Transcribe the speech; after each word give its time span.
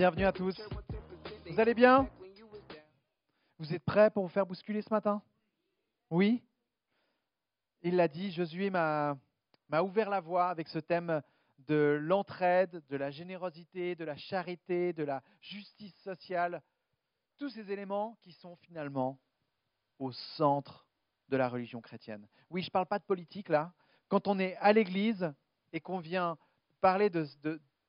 Bienvenue 0.00 0.24
à 0.24 0.32
tous. 0.32 0.58
Vous 1.46 1.60
allez 1.60 1.74
bien? 1.74 2.08
Vous 3.58 3.74
êtes 3.74 3.84
prêts 3.84 4.10
pour 4.10 4.22
vous 4.22 4.30
faire 4.30 4.46
bousculer 4.46 4.80
ce 4.80 4.88
matin? 4.88 5.22
Oui? 6.08 6.42
Il 7.82 7.96
l'a 7.96 8.08
dit, 8.08 8.32
Josué 8.32 8.70
m'a 8.70 9.18
ouvert 9.82 10.08
la 10.08 10.20
voie 10.20 10.48
avec 10.48 10.68
ce 10.68 10.78
thème 10.78 11.20
de 11.58 11.98
l'entraide, 12.00 12.82
de 12.88 12.96
la 12.96 13.10
générosité, 13.10 13.94
de 13.94 14.04
la 14.06 14.16
charité, 14.16 14.94
de 14.94 15.04
la 15.04 15.22
justice 15.42 15.94
sociale, 15.96 16.62
tous 17.36 17.50
ces 17.50 17.70
éléments 17.70 18.16
qui 18.22 18.32
sont 18.32 18.56
finalement 18.56 19.20
au 19.98 20.12
centre 20.12 20.86
de 21.28 21.36
la 21.36 21.50
religion 21.50 21.82
chrétienne. 21.82 22.26
Oui, 22.48 22.62
je 22.62 22.68
ne 22.68 22.72
parle 22.72 22.86
pas 22.86 23.00
de 23.00 23.04
politique 23.04 23.50
là. 23.50 23.74
Quand 24.08 24.28
on 24.28 24.38
est 24.38 24.56
à 24.60 24.72
l'église 24.72 25.30
et 25.74 25.80
qu'on 25.80 25.98
vient 25.98 26.38
parler 26.80 27.10
de, 27.10 27.26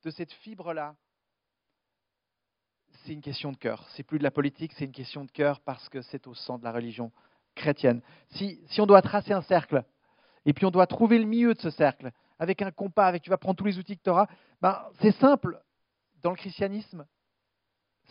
cette 0.09 0.33
fibre-là, 0.33 0.97
c'est 3.03 3.13
une 3.13 3.21
question 3.21 3.51
de 3.51 3.57
cœur. 3.57 3.87
C'est 3.95 4.03
plus 4.03 4.19
de 4.19 4.23
la 4.23 4.31
politique, 4.31 4.73
c'est 4.73 4.85
une 4.85 4.91
question 4.91 5.23
de 5.25 5.31
cœur 5.31 5.59
parce 5.61 5.89
que 5.89 6.01
c'est 6.01 6.27
au 6.27 6.33
centre 6.33 6.59
de 6.59 6.65
la 6.65 6.71
religion 6.71 7.11
chrétienne. 7.55 8.01
Si, 8.29 8.59
on 8.79 8.85
doit 8.85 9.01
tracer 9.01 9.33
un 9.33 9.41
cercle, 9.41 9.83
et 10.45 10.53
puis 10.53 10.65
on 10.65 10.71
doit 10.71 10.87
trouver 10.87 11.17
le 11.19 11.25
milieu 11.25 11.53
de 11.53 11.59
ce 11.59 11.69
cercle, 11.69 12.11
avec 12.39 12.61
un 12.61 12.71
compas, 12.71 13.07
avec 13.07 13.23
tu 13.23 13.29
vas 13.29 13.37
prendre 13.37 13.57
tous 13.57 13.65
les 13.65 13.77
outils 13.77 13.97
que 13.97 14.03
tu 14.03 14.09
auras, 14.09 14.27
ben, 14.61 14.79
c'est 15.01 15.15
simple. 15.17 15.61
Dans 16.21 16.31
le 16.31 16.35
christianisme, 16.35 17.05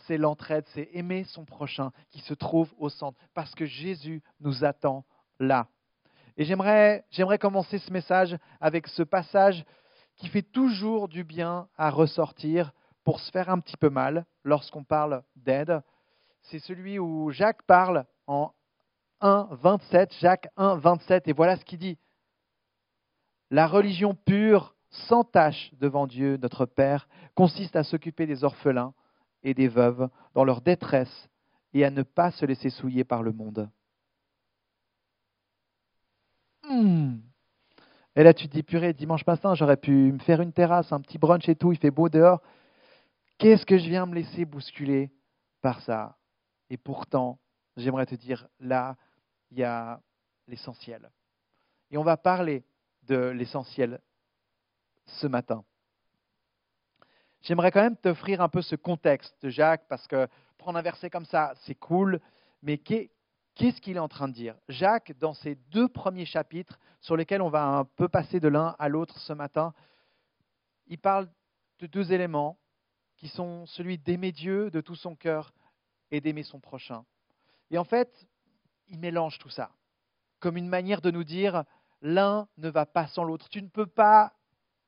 c'est 0.07 0.17
l'entraide, 0.17 0.65
c'est 0.73 0.89
aimer 0.93 1.23
son 1.25 1.45
prochain 1.45 1.91
qui 2.09 2.19
se 2.21 2.33
trouve 2.33 2.73
au 2.77 2.89
centre, 2.89 3.17
parce 3.33 3.53
que 3.55 3.65
Jésus 3.65 4.21
nous 4.39 4.63
attend 4.63 5.05
là. 5.39 5.67
Et 6.37 6.45
j'aimerais, 6.45 7.05
j'aimerais 7.11 7.37
commencer 7.37 7.77
ce 7.79 7.91
message 7.91 8.37
avec 8.59 8.87
ce 8.87 9.03
passage 9.03 9.65
qui 10.15 10.27
fait 10.27 10.41
toujours 10.41 11.07
du 11.07 11.23
bien 11.23 11.67
à 11.77 11.89
ressortir 11.89 12.73
pour 13.03 13.19
se 13.19 13.31
faire 13.31 13.49
un 13.49 13.59
petit 13.59 13.77
peu 13.77 13.89
mal 13.89 14.25
lorsqu'on 14.43 14.83
parle 14.83 15.23
d'aide. 15.35 15.81
C'est 16.43 16.59
celui 16.59 16.99
où 16.99 17.31
Jacques 17.31 17.63
parle 17.63 18.05
en 18.27 18.53
1, 19.21 19.49
27, 19.51 20.13
Jacques 20.19 20.49
1, 20.57 20.75
27, 20.77 21.27
et 21.27 21.33
voilà 21.33 21.57
ce 21.57 21.65
qu'il 21.65 21.79
dit. 21.79 21.97
La 23.49 23.67
religion 23.67 24.15
pure, 24.15 24.75
sans 24.89 25.23
tache 25.23 25.71
devant 25.79 26.07
Dieu, 26.07 26.37
notre 26.37 26.65
Père, 26.65 27.07
consiste 27.35 27.75
à 27.75 27.83
s'occuper 27.83 28.25
des 28.25 28.43
orphelins 28.43 28.93
et 29.43 29.53
des 29.53 29.67
veuves 29.67 30.09
dans 30.33 30.43
leur 30.43 30.61
détresse 30.61 31.29
et 31.73 31.85
à 31.85 31.91
ne 31.91 32.03
pas 32.03 32.31
se 32.31 32.45
laisser 32.45 32.69
souiller 32.69 33.03
par 33.03 33.23
le 33.23 33.31
monde. 33.31 33.69
Hmm. 36.67 37.17
Et 38.15 38.23
là, 38.23 38.33
tu 38.33 38.47
te 38.47 38.53
dis, 38.53 38.63
purée, 38.63 38.93
dimanche 38.93 39.25
matin, 39.25 39.55
j'aurais 39.55 39.77
pu 39.77 40.11
me 40.11 40.19
faire 40.19 40.41
une 40.41 40.51
terrasse, 40.51 40.91
un 40.91 40.99
petit 40.99 41.17
brunch 41.17 41.47
et 41.47 41.55
tout, 41.55 41.71
il 41.71 41.77
fait 41.77 41.91
beau 41.91 42.09
dehors. 42.09 42.41
Qu'est-ce 43.41 43.65
que 43.65 43.79
je 43.79 43.89
viens 43.89 44.05
me 44.05 44.13
laisser 44.13 44.45
bousculer 44.45 45.11
par 45.63 45.81
ça? 45.81 46.15
Et 46.69 46.77
pourtant, 46.77 47.39
j'aimerais 47.75 48.05
te 48.05 48.13
dire, 48.13 48.47
là, 48.59 48.95
il 49.49 49.57
y 49.57 49.63
a 49.63 49.99
l'essentiel. 50.47 51.09
Et 51.89 51.97
on 51.97 52.03
va 52.03 52.17
parler 52.17 52.63
de 53.01 53.15
l'essentiel 53.15 53.99
ce 55.07 55.25
matin. 55.25 55.65
J'aimerais 57.41 57.71
quand 57.71 57.81
même 57.81 57.97
t'offrir 57.97 58.41
un 58.41 58.47
peu 58.47 58.61
ce 58.61 58.75
contexte, 58.75 59.49
Jacques, 59.49 59.87
parce 59.87 60.05
que 60.05 60.27
prendre 60.59 60.77
un 60.77 60.83
verset 60.83 61.09
comme 61.09 61.25
ça, 61.25 61.53
c'est 61.61 61.73
cool, 61.73 62.21
mais 62.61 62.77
qu'est-ce 62.77 63.81
qu'il 63.81 63.95
est 63.95 63.99
en 63.99 64.07
train 64.07 64.27
de 64.27 64.33
dire? 64.33 64.55
Jacques, 64.69 65.17
dans 65.17 65.33
ses 65.33 65.55
deux 65.71 65.87
premiers 65.87 66.25
chapitres, 66.25 66.77
sur 66.99 67.17
lesquels 67.17 67.41
on 67.41 67.49
va 67.49 67.63
un 67.63 67.85
peu 67.85 68.07
passer 68.07 68.39
de 68.39 68.49
l'un 68.49 68.75
à 68.77 68.87
l'autre 68.87 69.17
ce 69.17 69.33
matin, 69.33 69.73
il 70.85 70.99
parle 70.99 71.27
de 71.79 71.87
deux 71.87 72.13
éléments 72.13 72.59
qui 73.21 73.27
sont 73.27 73.67
celui 73.67 73.99
d'aimer 73.99 74.31
Dieu 74.31 74.71
de 74.71 74.81
tout 74.81 74.95
son 74.95 75.15
cœur 75.15 75.53
et 76.09 76.21
d'aimer 76.21 76.41
son 76.41 76.59
prochain. 76.59 77.05
Et 77.69 77.77
en 77.77 77.83
fait, 77.83 78.27
il 78.87 78.97
mélange 78.97 79.37
tout 79.37 79.51
ça, 79.51 79.69
comme 80.39 80.57
une 80.57 80.67
manière 80.67 81.01
de 81.01 81.11
nous 81.11 81.23
dire, 81.23 81.63
l'un 82.01 82.47
ne 82.57 82.67
va 82.67 82.87
pas 82.87 83.05
sans 83.05 83.23
l'autre. 83.23 83.47
Tu 83.49 83.61
ne 83.61 83.67
peux 83.67 83.85
pas 83.85 84.33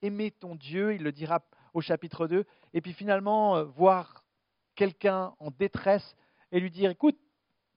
aimer 0.02 0.32
ton 0.32 0.56
Dieu, 0.56 0.96
il 0.96 1.04
le 1.04 1.12
dira 1.12 1.44
au 1.76 1.82
chapitre 1.82 2.26
2, 2.26 2.44
et 2.74 2.82
puis 2.82 2.94
finalement 2.94 3.56
euh, 3.56 3.66
voir 3.66 4.26
quelqu'un 4.74 5.36
en 5.38 5.52
détresse 5.52 6.16
et 6.52 6.60
lui 6.60 6.72
dire, 6.72 6.90
écoute, 6.90 7.20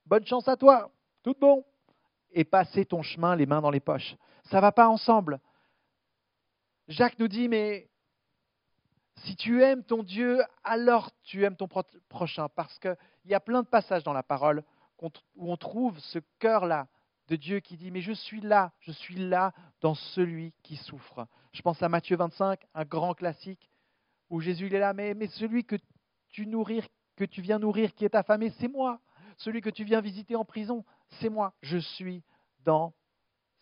bonne 0.06 0.24
chance 0.24 0.48
à 0.48 0.56
toi, 0.56 0.90
tout 1.22 1.36
bon, 1.38 1.66
et 2.30 2.44
passer 2.44 2.86
ton 2.86 3.02
chemin 3.02 3.36
les 3.36 3.44
mains 3.44 3.60
dans 3.60 3.70
les 3.70 3.80
poches. 3.80 4.16
Ça 4.44 4.56
ne 4.56 4.62
va 4.62 4.72
pas 4.72 4.88
ensemble. 4.88 5.38
Jacques 6.88 7.18
nous 7.18 7.28
dit, 7.28 7.46
mais 7.46 7.90
si 9.20 9.36
tu 9.36 9.62
aimes 9.62 9.82
ton 9.82 10.02
Dieu, 10.02 10.42
alors 10.62 11.10
tu 11.22 11.44
aimes 11.44 11.56
ton 11.56 11.68
prochain, 12.08 12.48
parce 12.50 12.78
qu'il 12.78 12.96
y 13.26 13.34
a 13.34 13.40
plein 13.40 13.62
de 13.62 13.68
passages 13.68 14.04
dans 14.04 14.12
la 14.12 14.22
parole 14.22 14.62
où 15.00 15.52
on 15.52 15.56
trouve 15.56 15.98
ce 15.98 16.18
cœur-là 16.38 16.88
de 17.28 17.36
Dieu 17.36 17.60
qui 17.60 17.76
dit, 17.76 17.90
mais 17.90 18.02
je 18.02 18.12
suis 18.12 18.40
là, 18.40 18.72
je 18.80 18.92
suis 18.92 19.16
là 19.16 19.52
dans 19.80 19.94
celui 19.94 20.52
qui 20.62 20.76
souffre. 20.76 21.26
Je 21.52 21.62
pense 21.62 21.82
à 21.82 21.88
Matthieu 21.88 22.16
25, 22.16 22.60
un 22.74 22.84
grand 22.84 23.14
classique 23.14 23.70
où 24.30 24.40
Jésus 24.40 24.72
est 24.72 24.78
là, 24.78 24.92
mais, 24.92 25.14
celui 25.28 25.64
que 25.64 25.76
tu 26.30 26.44
viens 26.44 27.58
nourrir, 27.58 27.94
qui 27.94 28.04
est 28.04 28.14
affamé, 28.14 28.50
c'est 28.58 28.68
moi. 28.68 29.00
Celui 29.38 29.60
que 29.60 29.70
tu 29.70 29.84
viens 29.84 30.00
visiter 30.00 30.36
en 30.36 30.44
prison, 30.44 30.84
c'est 31.20 31.28
moi. 31.28 31.54
Je 31.62 31.78
suis 31.78 32.22
dans 32.64 32.94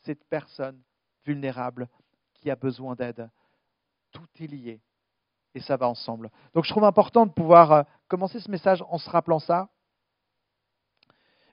cette 0.02 0.24
personne 0.24 0.80
vulnérable 1.24 1.88
qui 2.34 2.50
a 2.50 2.56
besoin 2.56 2.94
d'aide. 2.94 3.30
Tout 4.12 4.28
est 4.40 4.46
lié 4.46 4.80
et 5.54 5.60
ça 5.60 5.76
va 5.76 5.88
ensemble. 5.88 6.30
Donc 6.54 6.64
je 6.64 6.70
trouve 6.70 6.84
important 6.84 7.26
de 7.26 7.32
pouvoir 7.32 7.72
euh, 7.72 7.82
commencer 8.08 8.40
ce 8.40 8.50
message 8.50 8.82
en 8.88 8.98
se 8.98 9.08
rappelant 9.08 9.38
ça. 9.38 9.68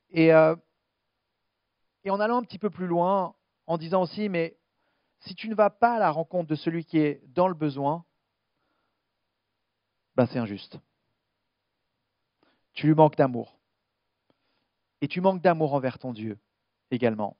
Et, 0.10 0.34
euh, 0.34 0.56
et 2.04 2.10
en 2.10 2.20
allant 2.20 2.38
un 2.38 2.44
petit 2.44 2.60
peu 2.60 2.70
plus 2.70 2.88
loin, 2.88 3.36
en 3.68 3.78
disant 3.78 4.02
aussi, 4.02 4.28
mais 4.28 4.58
si 5.22 5.36
tu 5.36 5.48
ne 5.50 5.56
vas 5.56 5.70
pas 5.70 5.96
à 5.96 6.00
la 6.00 6.12
rencontre 6.12 6.50
de 6.50 6.56
celui 6.56 6.84
qui 6.84 6.98
est 6.98 7.22
dans 7.28 7.48
le 7.48 7.54
besoin, 7.54 8.04
ben 10.16 10.26
c'est 10.28 10.40
injuste. 10.40 10.80
Tu 12.74 12.88
lui 12.88 12.96
manques 12.96 13.18
d'amour. 13.18 13.58
Et 15.02 15.08
tu 15.08 15.22
manques 15.22 15.42
d'amour 15.42 15.74
envers 15.74 16.00
ton 16.00 16.14
Dieu 16.14 16.40
également. 16.90 17.38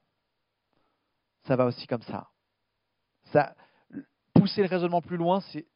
Ça 1.44 1.56
va 1.56 1.66
aussi 1.66 1.86
comme 1.86 2.02
ça 2.02 2.32
pousser 4.34 4.62
le 4.62 4.68
raisonnement 4.68 5.02
plus 5.02 5.16
loin, 5.16 5.40
c'est 5.52 5.66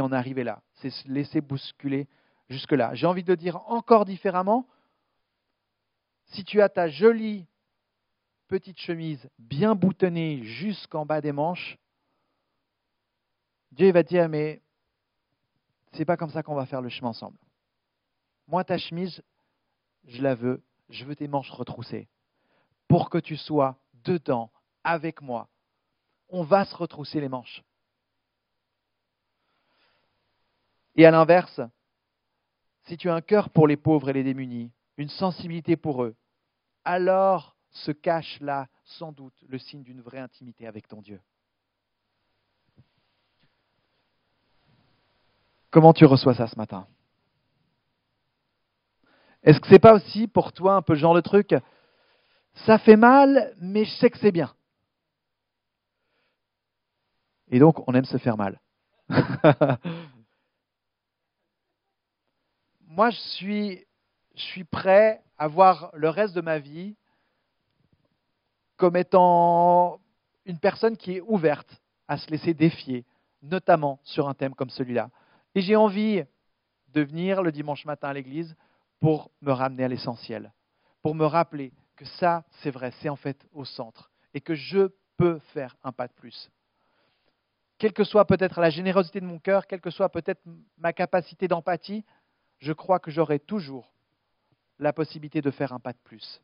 en 0.00 0.12
arriver 0.12 0.44
là. 0.44 0.62
C'est 0.74 0.90
se 0.90 1.08
laisser 1.08 1.40
bousculer 1.40 2.08
jusque-là. 2.48 2.94
J'ai 2.94 3.06
envie 3.06 3.24
de 3.24 3.34
dire 3.34 3.60
encore 3.68 4.04
différemment. 4.04 4.66
Si 6.26 6.44
tu 6.44 6.62
as 6.62 6.68
ta 6.68 6.88
jolie 6.88 7.46
petite 8.48 8.78
chemise 8.78 9.28
bien 9.38 9.74
boutonnée 9.74 10.42
jusqu'en 10.44 11.06
bas 11.06 11.20
des 11.20 11.32
manches, 11.32 11.78
Dieu 13.72 13.90
va 13.92 14.04
te 14.04 14.08
dire, 14.08 14.28
mais 14.28 14.60
c'est 15.92 16.04
pas 16.04 16.16
comme 16.16 16.30
ça 16.30 16.42
qu'on 16.42 16.54
va 16.54 16.66
faire 16.66 16.82
le 16.82 16.88
chemin 16.88 17.10
ensemble. 17.10 17.38
Moi, 18.46 18.64
ta 18.64 18.76
chemise, 18.76 19.22
je 20.04 20.22
la 20.22 20.34
veux, 20.34 20.62
je 20.90 21.04
veux 21.04 21.16
tes 21.16 21.28
manches 21.28 21.50
retroussées 21.50 22.08
pour 22.88 23.08
que 23.08 23.18
tu 23.18 23.36
sois 23.36 23.78
dedans 24.04 24.50
avec 24.84 25.22
moi. 25.22 25.48
On 26.28 26.42
va 26.42 26.64
se 26.64 26.74
retrousser 26.74 27.20
les 27.20 27.28
manches. 27.28 27.62
Et 30.96 31.06
à 31.06 31.10
l'inverse, 31.10 31.60
si 32.84 32.96
tu 32.96 33.08
as 33.08 33.14
un 33.14 33.20
cœur 33.20 33.50
pour 33.50 33.66
les 33.66 33.76
pauvres 33.76 34.10
et 34.10 34.12
les 34.12 34.24
démunis, 34.24 34.70
une 34.96 35.08
sensibilité 35.08 35.76
pour 35.76 36.04
eux, 36.04 36.14
alors 36.84 37.56
se 37.70 37.92
cache 37.92 38.38
là 38.40 38.68
sans 38.84 39.12
doute 39.12 39.34
le 39.48 39.58
signe 39.58 39.82
d'une 39.82 40.02
vraie 40.02 40.18
intimité 40.18 40.66
avec 40.66 40.88
ton 40.88 41.00
Dieu. 41.00 41.20
Comment 45.70 45.94
tu 45.94 46.04
reçois 46.04 46.34
ça 46.34 46.46
ce 46.46 46.56
matin? 46.56 46.86
Est-ce 49.42 49.58
que 49.58 49.66
ce 49.66 49.72
n'est 49.72 49.78
pas 49.78 49.94
aussi 49.94 50.28
pour 50.28 50.52
toi 50.52 50.74
un 50.74 50.82
peu 50.82 50.92
le 50.92 50.98
genre 50.98 51.14
de 51.14 51.20
truc 51.20 51.54
Ça 52.66 52.78
fait 52.78 52.96
mal, 52.96 53.54
mais 53.58 53.84
je 53.84 53.90
sais 53.92 54.10
que 54.10 54.18
c'est 54.18 54.32
bien. 54.32 54.54
Et 57.48 57.58
donc, 57.58 57.86
on 57.88 57.94
aime 57.94 58.04
se 58.04 58.18
faire 58.18 58.36
mal. 58.36 58.60
Moi, 62.94 63.08
je 63.08 63.86
suis, 64.34 64.64
prêt 64.64 65.22
à 65.38 65.48
voir 65.48 65.90
le 65.94 66.10
reste 66.10 66.34
de 66.34 66.42
ma 66.42 66.58
vie 66.58 66.94
comme 68.76 68.96
étant 68.96 69.98
une 70.44 70.58
personne 70.58 70.98
qui 70.98 71.12
est 71.16 71.22
ouverte 71.22 71.80
à 72.06 72.18
se 72.18 72.30
laisser 72.30 72.52
défier, 72.52 73.06
notamment 73.40 73.98
sur 74.02 74.28
un 74.28 74.34
thème 74.34 74.54
comme 74.54 74.68
celui-là. 74.68 75.08
Et 75.54 75.62
j'ai 75.62 75.74
envie 75.74 76.22
de 76.88 77.00
venir 77.00 77.42
le 77.42 77.50
dimanche 77.50 77.86
matin 77.86 78.08
à 78.08 78.12
l'église 78.12 78.54
pour 79.00 79.30
me 79.40 79.52
ramener 79.52 79.84
à 79.84 79.88
l'essentiel, 79.88 80.52
pour 81.00 81.14
me 81.14 81.24
rappeler 81.24 81.72
que 81.96 82.04
ça, 82.04 82.44
c'est 82.60 82.70
vrai, 82.70 82.92
c'est 83.00 83.08
en 83.08 83.16
fait 83.16 83.38
au 83.54 83.64
centre, 83.64 84.10
et 84.34 84.42
que 84.42 84.54
je 84.54 84.90
peux 85.16 85.38
faire 85.54 85.78
un 85.82 85.92
pas 85.92 86.08
de 86.08 86.12
plus. 86.12 86.50
Quelle 87.78 87.94
que 87.94 88.04
soit 88.04 88.26
peut-être 88.26 88.60
la 88.60 88.68
générosité 88.68 89.18
de 89.18 89.26
mon 89.26 89.38
cœur, 89.38 89.66
quelle 89.66 89.80
que 89.80 89.90
soit 89.90 90.10
peut-être 90.10 90.42
ma 90.76 90.92
capacité 90.92 91.48
d'empathie, 91.48 92.04
je 92.62 92.72
crois 92.72 93.00
que 93.00 93.10
j'aurai 93.10 93.40
toujours 93.40 93.92
la 94.78 94.92
possibilité 94.92 95.42
de 95.42 95.50
faire 95.50 95.72
un 95.72 95.80
pas 95.80 95.92
de 95.92 95.98
plus. 96.04 96.40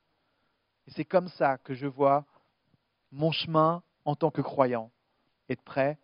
Et 0.89 0.91
c'est 0.91 1.05
comme 1.05 1.29
ça 1.29 1.59
que 1.59 1.75
je 1.75 1.87
vois 1.87 2.27
mon 3.13 3.31
chemin 3.31 3.83
en 4.05 4.17
tant 4.17 4.31
que 4.31 4.43
croyant, 4.43 4.91
être 5.49 5.63
prêt 5.63 5.97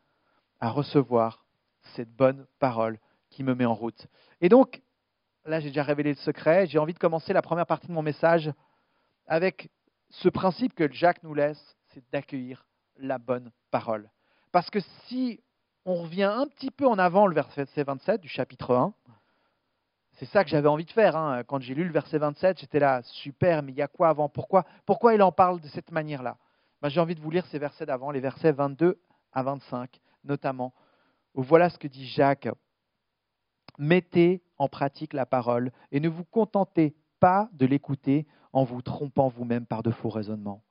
à 0.61 0.70
recevoir 0.70 1.44
cette 1.96 2.14
bonne 2.14 2.46
parole 2.61 2.99
qui 3.28 3.43
me 3.43 3.56
met 3.56 3.64
en 3.64 3.75
route. 3.75 4.06
Et 4.40 4.49
donc, 4.49 4.81
là 5.44 5.58
j'ai 5.58 5.69
déjà 5.69 5.82
révélé 5.82 6.11
le 6.11 6.19
secret, 6.19 6.67
j'ai 6.69 6.78
envie 6.78 6.94
de 6.94 6.99
commencer 6.99 7.32
la 7.32 7.43
première 7.43 7.67
partie 7.67 7.88
de 7.88 7.93
mon 7.93 8.02
message 8.02 8.52
avec 9.26 9.69
ce 10.10 10.28
principe 10.28 10.75
que 10.75 10.90
Jacques 10.93 11.25
nous 11.25 11.34
laisse, 11.34 11.76
c'est 11.88 12.05
d'accueillir 12.12 12.67
la 12.99 13.19
bonne 13.19 13.50
parole. 13.72 14.08
Parce 14.52 14.70
que 14.70 14.78
si 15.06 15.43
on 15.84 15.96
revient 15.96 16.22
un 16.22 16.46
petit 16.46 16.70
peu 16.70 16.87
en 16.87 16.99
avant 16.99 17.26
le 17.26 17.34
verset 17.34 17.67
27 17.82 18.20
du 18.20 18.28
chapitre 18.28 18.76
1, 18.76 18.94
c'est 20.14 20.26
ça 20.26 20.44
que 20.44 20.50
j'avais 20.50 20.69
envie 20.69 20.84
de 20.84 20.90
faire. 20.90 21.16
Hein. 21.16 21.43
Quand 21.44 21.61
j'ai 21.61 21.75
lu 21.75 21.84
le 21.84 21.93
verset 21.93 22.19
27, 22.19 22.61
j'étais 22.61 22.78
là, 22.78 23.02
super, 23.02 23.62
mais 23.62 23.72
il 23.72 23.78
y 23.78 23.82
a 23.82 23.88
quoi 23.88 24.08
avant? 24.08 24.28
Pourquoi, 24.28 24.64
pourquoi 24.87 25.14
il 25.14 25.22
en 25.22 25.32
parle 25.32 25.61
de 25.61 25.69
cette 25.69 25.90
manière-là? 25.90 26.37
Ben, 26.82 26.88
J'ai 26.88 27.00
envie 27.00 27.14
de 27.14 27.20
vous 27.20 27.31
lire 27.31 27.46
ces 27.46 27.58
versets 27.58 27.87
d'avant, 27.87 28.11
les 28.11 28.20
versets 28.20 28.52
22 28.52 28.99
à 29.32 29.43
25 29.43 30.00
notamment, 30.25 30.72
voilà 31.34 31.70
ce 31.70 31.78
que 31.78 31.88
dit 31.88 32.06
Jacques. 32.06 32.49
Mettez 33.78 34.43
en 34.58 34.69
pratique 34.69 35.12
la 35.12 35.26
parole 35.26 35.72
et 35.90 36.00
ne 36.00 36.08
vous 36.08 36.25
contentez 36.25 36.94
pas 37.20 37.49
de 37.52 37.67
l'écouter 37.67 38.26
en 38.52 38.64
vous 38.64 38.82
trompant 38.82 39.28
vous-même 39.28 39.67
par 39.67 39.82
de 39.82 39.90
faux 39.90 40.10
raisonnements. 40.10 40.62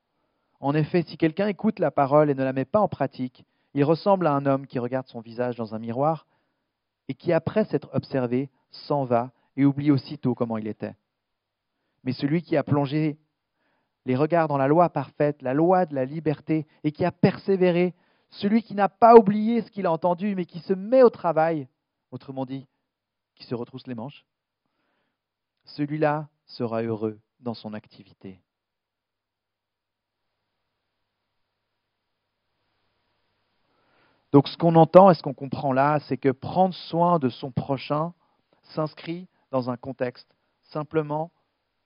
En 0.59 0.73
effet, 0.73 1.03
si 1.03 1.17
quelqu'un 1.17 1.47
écoute 1.47 1.79
la 1.79 1.91
parole 1.91 2.29
et 2.29 2.35
ne 2.35 2.43
la 2.43 2.53
met 2.53 2.65
pas 2.65 2.79
en 2.79 2.87
pratique, 2.87 3.43
il 3.73 3.83
ressemble 3.83 4.27
à 4.27 4.33
un 4.33 4.45
homme 4.45 4.67
qui 4.67 4.79
regarde 4.79 5.07
son 5.07 5.19
visage 5.19 5.57
dans 5.57 5.75
un 5.75 5.79
miroir 5.79 6.25
et 7.09 7.13
qui, 7.13 7.33
après 7.33 7.65
s'être 7.65 7.89
observé, 7.91 8.49
s'en 8.75 9.05
va 9.05 9.31
et 9.55 9.65
oublie 9.65 9.91
aussitôt 9.91 10.35
comment 10.35 10.57
il 10.57 10.67
était. 10.67 10.95
Mais 12.03 12.13
celui 12.13 12.41
qui 12.41 12.57
a 12.57 12.63
plongé 12.63 13.17
les 14.05 14.15
regards 14.15 14.47
dans 14.47 14.57
la 14.57 14.67
loi 14.67 14.89
parfaite, 14.89 15.41
la 15.41 15.53
loi 15.53 15.85
de 15.85 15.95
la 15.95 16.05
liberté, 16.05 16.67
et 16.83 16.91
qui 16.91 17.05
a 17.05 17.11
persévéré, 17.11 17.93
celui 18.29 18.63
qui 18.63 18.75
n'a 18.75 18.89
pas 18.89 19.15
oublié 19.15 19.61
ce 19.61 19.71
qu'il 19.71 19.85
a 19.85 19.91
entendu, 19.91 20.35
mais 20.35 20.45
qui 20.45 20.59
se 20.59 20.73
met 20.73 21.03
au 21.03 21.09
travail, 21.09 21.67
autrement 22.11 22.45
dit, 22.45 22.67
qui 23.35 23.45
se 23.45 23.55
retrousse 23.55 23.87
les 23.87 23.95
manches, 23.95 24.25
celui-là 25.65 26.27
sera 26.45 26.81
heureux 26.81 27.19
dans 27.39 27.53
son 27.53 27.73
activité. 27.73 28.41
Donc 34.33 34.47
ce 34.47 34.57
qu'on 34.57 34.75
entend 34.75 35.11
et 35.11 35.13
ce 35.13 35.21
qu'on 35.21 35.35
comprend 35.35 35.71
là, 35.71 35.99
c'est 36.07 36.17
que 36.17 36.29
prendre 36.29 36.73
soin 36.73 37.19
de 37.19 37.29
son 37.29 37.51
prochain 37.51 38.13
s'inscrit 38.63 39.27
dans 39.51 39.69
un 39.69 39.77
contexte 39.77 40.33
simplement 40.63 41.31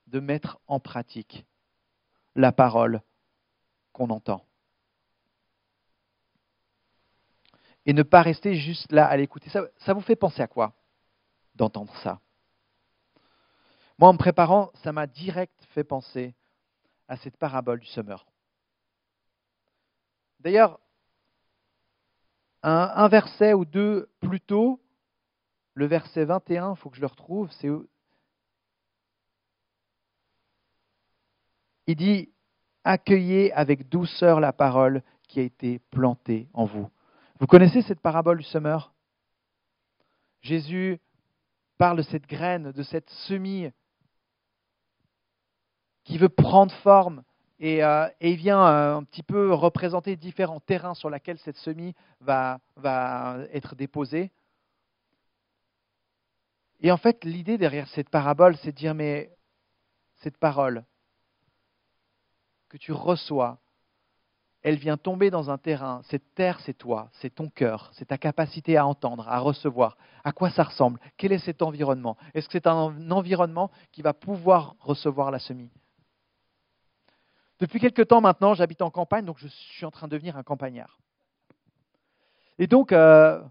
de 0.07 0.19
mettre 0.19 0.59
en 0.67 0.79
pratique 0.79 1.45
la 2.35 2.51
parole 2.51 3.01
qu'on 3.91 4.09
entend. 4.09 4.45
Et 7.85 7.93
ne 7.93 8.03
pas 8.03 8.21
rester 8.21 8.55
juste 8.55 8.91
là 8.91 9.07
à 9.07 9.17
l'écouter. 9.17 9.49
Ça, 9.49 9.93
vous 9.93 10.01
fait 10.01 10.15
penser 10.15 10.41
à 10.41 10.47
quoi 10.47 10.73
d'entendre 11.55 11.95
ça? 12.03 12.19
Moi, 13.97 14.09
en 14.09 14.13
me 14.13 14.17
préparant, 14.17 14.71
ça 14.83 14.91
m'a 14.91 15.07
direct 15.07 15.65
fait 15.71 15.83
penser 15.83 16.35
à 17.07 17.17
cette 17.17 17.37
parabole 17.37 17.79
du 17.79 17.87
semeur. 17.87 18.27
D'ailleurs, 20.39 20.79
un, 22.61 23.07
verset 23.07 23.53
ou 23.53 23.65
deux 23.65 24.09
plus 24.19 24.41
tôt, 24.41 24.81
le 25.77 25.85
verset 25.85 26.25
21, 26.25 26.71
il 26.71 26.75
faut 26.77 26.89
que 26.89 26.95
je 26.95 27.01
le 27.01 27.07
retrouve, 27.07 27.51
c'est 27.51 27.69
il 31.85 31.95
dit 31.95 32.31
Accueillez 32.83 33.53
avec 33.53 33.87
douceur 33.87 34.39
la 34.39 34.53
parole 34.53 35.03
qui 35.27 35.39
a 35.39 35.43
été 35.43 35.77
plantée 35.91 36.47
en 36.53 36.65
vous. 36.65 36.89
Vous 37.39 37.45
connaissez 37.45 37.83
cette 37.83 37.99
parabole 37.99 38.39
du 38.39 38.43
semeur? 38.43 38.91
Jésus 40.41 40.99
parle 41.77 41.97
de 41.97 42.01
cette 42.01 42.25
graine, 42.25 42.71
de 42.71 42.83
cette 42.83 43.11
semis 43.27 43.69
qui 46.05 46.17
veut 46.17 46.29
prendre 46.29 46.73
forme, 46.77 47.23
euh, 47.61 48.09
et, 48.19 48.31
il 48.31 48.37
vient 48.37 48.65
euh, 48.65 48.95
un 48.95 49.03
petit 49.03 49.23
peu 49.23 49.53
représenter 49.53 50.15
différents 50.15 50.59
terrains 50.59 50.95
sur 50.95 51.11
lesquels 51.11 51.37
cette 51.37 51.57
semis 51.57 51.93
va, 52.21 52.61
va 52.77 53.37
être 53.53 53.75
déposée. 53.75 54.31
Et 56.81 56.91
en 56.91 56.97
fait, 56.97 57.23
l'idée 57.23 57.57
derrière 57.57 57.87
cette 57.89 58.09
parabole, 58.09 58.55
c'est 58.57 58.71
de 58.71 58.77
dire, 58.77 58.93
mais 58.93 59.31
cette 60.17 60.37
parole 60.37 60.85
que 62.69 62.77
tu 62.77 62.91
reçois, 62.91 63.59
elle 64.61 64.77
vient 64.77 64.97
tomber 64.97 65.29
dans 65.29 65.49
un 65.49 65.57
terrain. 65.57 66.01
Cette 66.09 66.33
terre, 66.35 66.59
c'est 66.61 66.73
toi, 66.73 67.09
c'est 67.13 67.33
ton 67.33 67.49
cœur, 67.49 67.89
c'est 67.93 68.05
ta 68.05 68.17
capacité 68.17 68.77
à 68.77 68.85
entendre, 68.85 69.27
à 69.29 69.39
recevoir. 69.39 69.97
À 70.23 70.33
quoi 70.33 70.49
ça 70.49 70.63
ressemble? 70.63 70.99
Quel 71.15 71.31
est 71.31 71.39
cet 71.39 71.61
environnement? 71.61 72.17
Est-ce 72.33 72.47
que 72.47 72.53
c'est 72.53 72.67
un 72.67 73.11
environnement 73.11 73.71
qui 73.91 74.01
va 74.01 74.13
pouvoir 74.13 74.75
recevoir 74.79 75.31
la 75.31 75.39
semis? 75.39 75.71
Depuis 77.59 77.79
quelque 77.79 78.01
temps 78.01 78.21
maintenant, 78.21 78.53
j'habite 78.53 78.81
en 78.81 78.91
campagne, 78.91 79.25
donc 79.25 79.37
je 79.39 79.47
suis 79.47 79.85
en 79.85 79.91
train 79.91 80.07
de 80.07 80.11
devenir 80.11 80.37
un 80.37 80.43
campagnard. 80.43 80.99
Et 82.59 82.67
donc, 82.67 82.91
euh, 82.91 83.41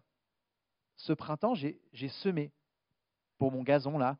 ce 0.97 1.13
printemps, 1.13 1.55
j'ai 1.55 2.09
semé 2.09 2.53
pour 3.39 3.53
mon 3.53 3.63
gazon 3.63 3.99
là. 3.99 4.17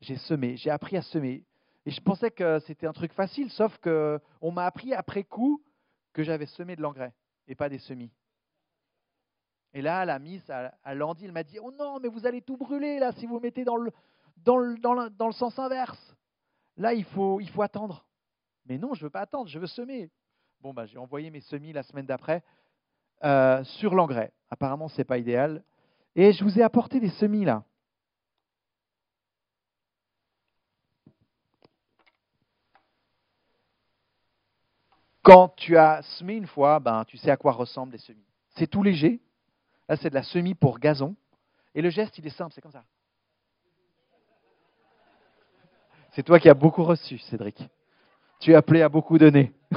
J'ai 0.00 0.16
semé, 0.16 0.56
j'ai 0.56 0.70
appris 0.70 0.96
à 0.96 1.02
semer. 1.02 1.44
Et 1.86 1.90
je 1.90 2.00
pensais 2.00 2.30
que 2.30 2.58
c'était 2.60 2.86
un 2.86 2.92
truc 2.92 3.12
facile, 3.12 3.50
sauf 3.50 3.76
qu'on 3.78 4.50
m'a 4.52 4.66
appris 4.66 4.94
après 4.94 5.24
coup 5.24 5.62
que 6.12 6.22
j'avais 6.22 6.46
semé 6.46 6.76
de 6.76 6.82
l'engrais 6.82 7.12
et 7.46 7.54
pas 7.54 7.68
des 7.68 7.78
semis. 7.78 8.10
Et 9.74 9.82
là, 9.82 10.04
la 10.04 10.18
miss 10.18 10.48
à, 10.48 10.72
elle 10.84 11.32
m'a 11.32 11.42
dit 11.42 11.58
Oh 11.60 11.72
non, 11.72 11.98
mais 12.00 12.08
vous 12.08 12.26
allez 12.26 12.40
tout 12.40 12.56
brûler 12.56 12.98
là 12.98 13.12
si 13.12 13.26
vous 13.26 13.40
mettez 13.40 13.64
dans 13.64 13.76
le, 13.76 13.92
dans 14.38 14.56
le, 14.56 14.78
dans 14.78 15.26
le, 15.26 15.32
sens 15.32 15.58
inverse. 15.58 16.16
Là, 16.76 16.94
il 16.94 17.04
faut, 17.04 17.40
il 17.40 17.50
faut 17.50 17.62
attendre. 17.62 18.06
Mais 18.66 18.78
non, 18.78 18.94
je 18.94 19.00
ne 19.00 19.06
veux 19.06 19.10
pas 19.10 19.20
attendre, 19.20 19.48
je 19.48 19.58
veux 19.58 19.66
semer. 19.66 20.10
Bon, 20.60 20.72
bah, 20.72 20.86
j'ai 20.86 20.96
envoyé 20.96 21.30
mes 21.30 21.40
semis 21.40 21.72
la 21.72 21.82
semaine 21.82 22.06
d'après 22.06 22.42
euh, 23.24 23.62
sur 23.64 23.94
l'engrais. 23.94 24.32
Apparemment, 24.48 24.88
ce 24.88 24.98
n'est 24.98 25.04
pas 25.04 25.18
idéal. 25.18 25.62
Et 26.14 26.32
je 26.32 26.44
vous 26.44 26.58
ai 26.58 26.62
apporté 26.62 27.00
des 27.00 27.10
semis 27.10 27.44
là. 27.44 27.64
Quand 35.24 35.48
tu 35.56 35.76
as 35.78 36.02
semé 36.18 36.34
une 36.34 36.46
fois, 36.46 36.78
ben, 36.80 37.04
tu 37.06 37.16
sais 37.16 37.30
à 37.30 37.38
quoi 37.38 37.52
ressemblent 37.52 37.92
les 37.92 37.98
semis. 37.98 38.26
C'est 38.56 38.66
tout 38.66 38.82
léger. 38.82 39.22
Là, 39.88 39.96
c'est 39.96 40.10
de 40.10 40.14
la 40.14 40.22
semis 40.22 40.54
pour 40.54 40.78
gazon. 40.78 41.16
Et 41.74 41.80
le 41.80 41.88
geste, 41.88 42.18
il 42.18 42.26
est 42.26 42.36
simple, 42.36 42.52
c'est 42.54 42.60
comme 42.60 42.72
ça. 42.72 42.84
C'est 46.12 46.22
toi 46.22 46.38
qui 46.38 46.50
as 46.50 46.54
beaucoup 46.54 46.84
reçu, 46.84 47.18
Cédric. 47.18 47.58
Tu 48.38 48.52
es 48.52 48.54
appelé 48.54 48.82
à 48.82 48.90
beaucoup 48.90 49.16
donner. 49.18 49.52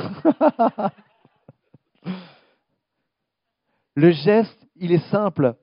Le 3.95 4.11
geste, 4.11 4.67
il 4.75 4.91
est 4.91 5.09
simple. 5.09 5.55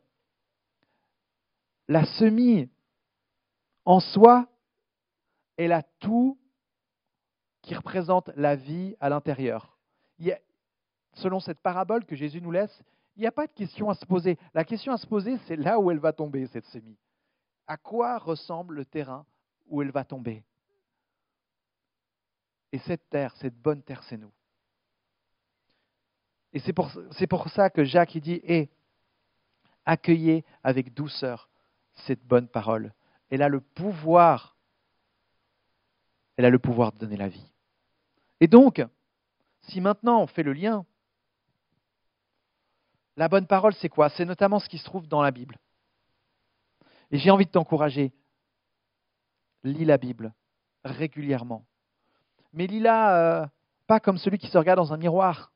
La 1.88 2.06
semis 2.06 2.70
en 3.84 4.00
soi, 4.00 4.48
elle 5.58 5.72
a 5.72 5.82
tout 6.00 6.38
qui 7.60 7.74
représente 7.74 8.30
la 8.34 8.56
vie 8.56 8.96
à 8.98 9.10
l'intérieur. 9.10 9.73
Selon 11.14 11.40
cette 11.40 11.60
parabole 11.60 12.04
que 12.04 12.16
Jésus 12.16 12.40
nous 12.40 12.50
laisse, 12.50 12.82
il 13.16 13.20
n'y 13.20 13.26
a 13.26 13.32
pas 13.32 13.46
de 13.46 13.52
question 13.52 13.88
à 13.88 13.94
se 13.94 14.04
poser. 14.04 14.38
La 14.52 14.64
question 14.64 14.92
à 14.92 14.96
se 14.96 15.06
poser, 15.06 15.38
c'est 15.46 15.56
là 15.56 15.78
où 15.78 15.90
elle 15.90 15.98
va 15.98 16.12
tomber, 16.12 16.46
cette 16.48 16.66
semis. 16.66 16.98
À 17.66 17.76
quoi 17.76 18.18
ressemble 18.18 18.74
le 18.74 18.84
terrain 18.84 19.24
où 19.66 19.80
elle 19.82 19.90
va 19.90 20.04
tomber? 20.04 20.42
Et 22.72 22.78
cette 22.78 23.08
terre, 23.08 23.34
cette 23.36 23.56
bonne 23.56 23.82
terre, 23.82 24.02
c'est 24.02 24.16
nous. 24.16 24.32
Et 26.52 26.58
c'est 26.60 26.72
pour, 26.72 27.48
ça 27.48 27.70
que 27.70 27.84
Jacques 27.84 28.14
il 28.14 28.20
dit 28.20 28.40
Eh, 28.44 28.68
accueillez 29.84 30.44
avec 30.62 30.92
douceur 30.94 31.48
cette 32.06 32.24
bonne 32.24 32.48
parole. 32.48 32.92
Elle 33.30 33.42
a 33.42 33.48
le 33.48 33.60
pouvoir, 33.60 34.56
elle 36.36 36.44
a 36.44 36.50
le 36.50 36.58
pouvoir 36.58 36.92
de 36.92 36.98
donner 36.98 37.16
la 37.16 37.28
vie. 37.28 37.52
Et 38.40 38.48
donc, 38.48 38.84
si 39.68 39.80
maintenant 39.80 40.20
on 40.20 40.26
fait 40.26 40.42
le 40.42 40.52
lien, 40.52 40.84
la 43.16 43.28
bonne 43.28 43.46
parole, 43.46 43.74
c'est 43.74 43.88
quoi? 43.88 44.08
C'est 44.10 44.24
notamment 44.24 44.58
ce 44.58 44.68
qui 44.68 44.78
se 44.78 44.84
trouve 44.84 45.06
dans 45.06 45.22
la 45.22 45.30
Bible. 45.30 45.58
Et 47.10 47.18
j'ai 47.18 47.30
envie 47.30 47.46
de 47.46 47.50
t'encourager. 47.50 48.12
Lis 49.62 49.84
la 49.84 49.98
Bible 49.98 50.34
régulièrement 50.84 51.64
mais 52.54 52.66
lis-la 52.66 53.42
euh, 53.42 53.46
pas 53.86 54.00
comme 54.00 54.16
celui 54.16 54.38
qui 54.38 54.46
se 54.46 54.56
regarde 54.56 54.78
dans 54.78 54.92
un 54.92 54.96
miroir. 54.96 55.52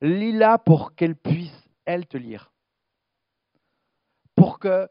Lis-la 0.00 0.58
pour 0.58 0.94
qu'elle 0.94 1.16
puisse, 1.16 1.68
elle, 1.84 2.06
te 2.06 2.16
lire. 2.16 2.52
Pour 4.34 4.58
que 4.58 4.88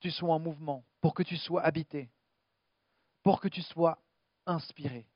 tu 0.00 0.10
sois 0.10 0.34
en 0.34 0.40
mouvement, 0.40 0.84
pour 1.00 1.14
que 1.14 1.22
tu 1.22 1.36
sois 1.36 1.62
habité, 1.62 2.10
pour 3.22 3.40
que 3.40 3.48
tu 3.48 3.62
sois 3.62 3.98
inspiré. 4.44 5.06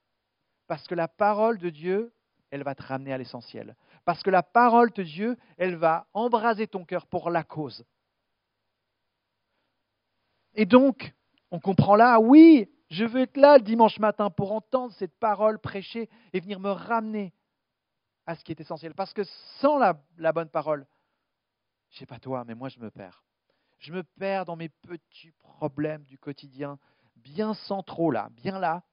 Parce 0.71 0.87
que 0.87 0.95
la 0.95 1.09
parole 1.09 1.57
de 1.57 1.69
Dieu, 1.69 2.13
elle 2.49 2.63
va 2.63 2.75
te 2.75 2.81
ramener 2.81 3.11
à 3.11 3.17
l'essentiel. 3.17 3.75
Parce 4.05 4.23
que 4.23 4.29
la 4.29 4.41
parole 4.41 4.89
de 4.93 5.03
Dieu, 5.03 5.37
elle 5.57 5.75
va 5.75 6.07
embraser 6.13 6.65
ton 6.65 6.85
cœur 6.85 7.07
pour 7.07 7.29
la 7.29 7.43
cause. 7.43 7.83
Et 10.53 10.65
donc, 10.65 11.13
on 11.51 11.59
comprend 11.59 11.97
là, 11.97 12.21
oui, 12.21 12.71
je 12.89 13.03
veux 13.03 13.19
être 13.19 13.35
là 13.35 13.57
le 13.57 13.65
dimanche 13.65 13.99
matin 13.99 14.29
pour 14.29 14.53
entendre 14.53 14.93
cette 14.93 15.13
parole 15.19 15.59
prêchée 15.59 16.09
et 16.31 16.39
venir 16.39 16.61
me 16.61 16.71
ramener 16.71 17.33
à 18.25 18.35
ce 18.35 18.43
qui 18.45 18.53
est 18.53 18.61
essentiel. 18.61 18.93
Parce 18.95 19.11
que 19.11 19.25
sans 19.59 19.77
la, 19.77 20.31
bonne 20.31 20.47
parole, 20.47 20.87
je 21.89 21.97
ne 21.97 21.99
sais 21.99 22.05
pas 22.05 22.19
toi, 22.19 22.45
mais 22.47 22.55
moi 22.55 22.69
je 22.69 22.79
me 22.79 22.89
perds. 22.89 23.25
Je 23.79 23.91
me 23.91 24.03
perds 24.03 24.45
dans 24.45 24.55
mes 24.55 24.69
petits 24.69 25.33
problèmes 25.41 26.05
du 26.05 26.17
quotidien, 26.17 26.79
bien 27.17 27.55
centraux 27.55 28.09
là, 28.09 28.29
bien 28.31 28.57
là. 28.57 28.83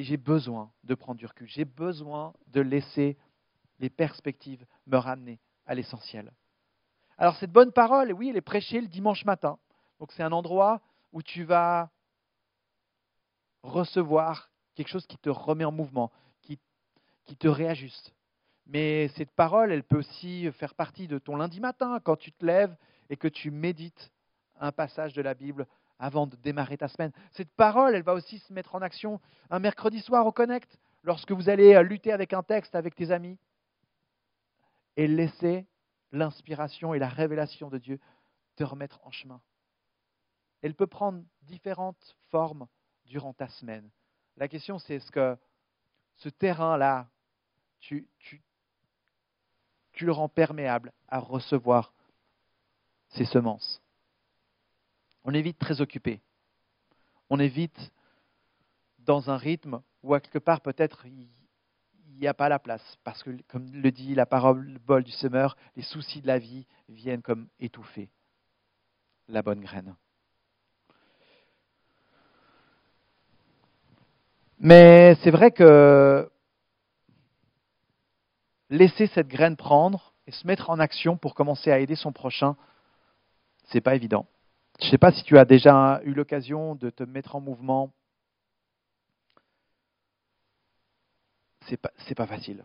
Et 0.00 0.02
j'ai 0.02 0.16
besoin 0.16 0.72
de 0.84 0.94
prendre 0.94 1.18
du 1.18 1.26
recul. 1.26 1.46
J'ai 1.46 1.66
besoin 1.66 2.32
de 2.46 2.62
laisser 2.62 3.18
les 3.80 3.90
perspectives 3.90 4.64
me 4.86 4.96
ramener 4.96 5.38
à 5.66 5.74
l'essentiel. 5.74 6.32
Alors 7.18 7.36
cette 7.36 7.52
bonne 7.52 7.70
parole, 7.70 8.10
oui, 8.14 8.30
elle 8.30 8.38
est 8.38 8.40
prêchée 8.40 8.80
le 8.80 8.86
dimanche 8.86 9.26
matin. 9.26 9.58
Donc 9.98 10.10
c'est 10.12 10.22
un 10.22 10.32
endroit 10.32 10.80
où 11.12 11.20
tu 11.20 11.44
vas 11.44 11.90
recevoir 13.62 14.50
quelque 14.74 14.88
chose 14.88 15.06
qui 15.06 15.18
te 15.18 15.28
remet 15.28 15.66
en 15.66 15.72
mouvement, 15.72 16.10
qui, 16.40 16.58
qui 17.26 17.36
te 17.36 17.46
réajuste. 17.46 18.14
Mais 18.64 19.08
cette 19.18 19.32
parole, 19.32 19.70
elle 19.70 19.84
peut 19.84 19.98
aussi 19.98 20.50
faire 20.52 20.74
partie 20.74 21.08
de 21.08 21.18
ton 21.18 21.36
lundi 21.36 21.60
matin, 21.60 22.00
quand 22.02 22.16
tu 22.16 22.32
te 22.32 22.46
lèves 22.46 22.74
et 23.10 23.18
que 23.18 23.28
tu 23.28 23.50
médites 23.50 24.10
un 24.60 24.72
passage 24.72 25.12
de 25.12 25.20
la 25.20 25.34
Bible 25.34 25.66
avant 26.00 26.26
de 26.26 26.34
démarrer 26.36 26.78
ta 26.78 26.88
semaine. 26.88 27.12
Cette 27.30 27.52
parole, 27.52 27.94
elle 27.94 28.02
va 28.02 28.14
aussi 28.14 28.38
se 28.38 28.52
mettre 28.52 28.74
en 28.74 28.82
action 28.82 29.20
un 29.50 29.60
mercredi 29.60 30.00
soir 30.00 30.26
au 30.26 30.32
Connect, 30.32 30.78
lorsque 31.02 31.32
vous 31.32 31.48
allez 31.48 31.80
lutter 31.84 32.10
avec 32.10 32.32
un 32.32 32.42
texte 32.42 32.74
avec 32.74 32.94
tes 32.94 33.10
amis, 33.10 33.38
et 34.96 35.06
laisser 35.06 35.66
l'inspiration 36.12 36.94
et 36.94 36.98
la 36.98 37.08
révélation 37.08 37.68
de 37.68 37.78
Dieu 37.78 38.00
te 38.56 38.64
remettre 38.64 38.98
en 39.04 39.10
chemin. 39.10 39.40
Elle 40.62 40.74
peut 40.74 40.86
prendre 40.86 41.22
différentes 41.42 42.16
formes 42.30 42.66
durant 43.04 43.32
ta 43.32 43.48
semaine. 43.48 43.88
La 44.36 44.48
question, 44.48 44.78
c'est 44.78 44.96
est-ce 44.96 45.10
que 45.10 45.36
ce 46.16 46.28
terrain-là, 46.28 47.08
tu, 47.78 48.08
tu 49.92 50.04
le 50.04 50.12
rends 50.12 50.28
perméable 50.28 50.92
à 51.08 51.18
recevoir 51.18 51.94
ces 53.08 53.24
semences? 53.24 53.82
On 55.24 55.34
est 55.34 55.42
vite 55.42 55.58
très 55.58 55.80
occupé. 55.80 56.20
On 57.28 57.38
est 57.38 57.48
vite 57.48 57.92
dans 59.00 59.30
un 59.30 59.36
rythme 59.36 59.82
où, 60.02 60.14
à 60.14 60.20
quelque 60.20 60.38
part, 60.38 60.60
peut-être, 60.60 61.06
il 61.06 61.28
n'y 62.18 62.26
a 62.26 62.34
pas 62.34 62.48
la 62.48 62.58
place. 62.58 62.98
Parce 63.04 63.22
que, 63.22 63.30
comme 63.48 63.70
le 63.72 63.90
dit 63.90 64.14
la 64.14 64.26
parole 64.26 64.78
bol 64.86 65.04
du 65.04 65.12
semeur, 65.12 65.56
les 65.76 65.82
soucis 65.82 66.20
de 66.20 66.26
la 66.26 66.38
vie 66.38 66.66
viennent 66.88 67.22
comme 67.22 67.48
étouffer 67.58 68.10
la 69.28 69.42
bonne 69.42 69.60
graine. 69.60 69.94
Mais 74.58 75.16
c'est 75.22 75.30
vrai 75.30 75.50
que 75.50 76.30
laisser 78.68 79.06
cette 79.08 79.28
graine 79.28 79.56
prendre 79.56 80.12
et 80.26 80.32
se 80.32 80.46
mettre 80.46 80.68
en 80.68 80.78
action 80.78 81.16
pour 81.16 81.34
commencer 81.34 81.72
à 81.72 81.78
aider 81.78 81.96
son 81.96 82.12
prochain, 82.12 82.56
c'est 83.64 83.80
pas 83.80 83.94
évident. 83.94 84.26
Je 84.80 84.86
ne 84.86 84.90
sais 84.92 84.98
pas 84.98 85.12
si 85.12 85.22
tu 85.24 85.36
as 85.36 85.44
déjà 85.44 86.00
eu 86.04 86.14
l'occasion 86.14 86.74
de 86.74 86.88
te 86.88 87.02
mettre 87.02 87.36
en 87.36 87.40
mouvement. 87.40 87.92
C'est 91.66 91.76
pas, 91.76 91.92
pas 92.16 92.26
facile. 92.26 92.64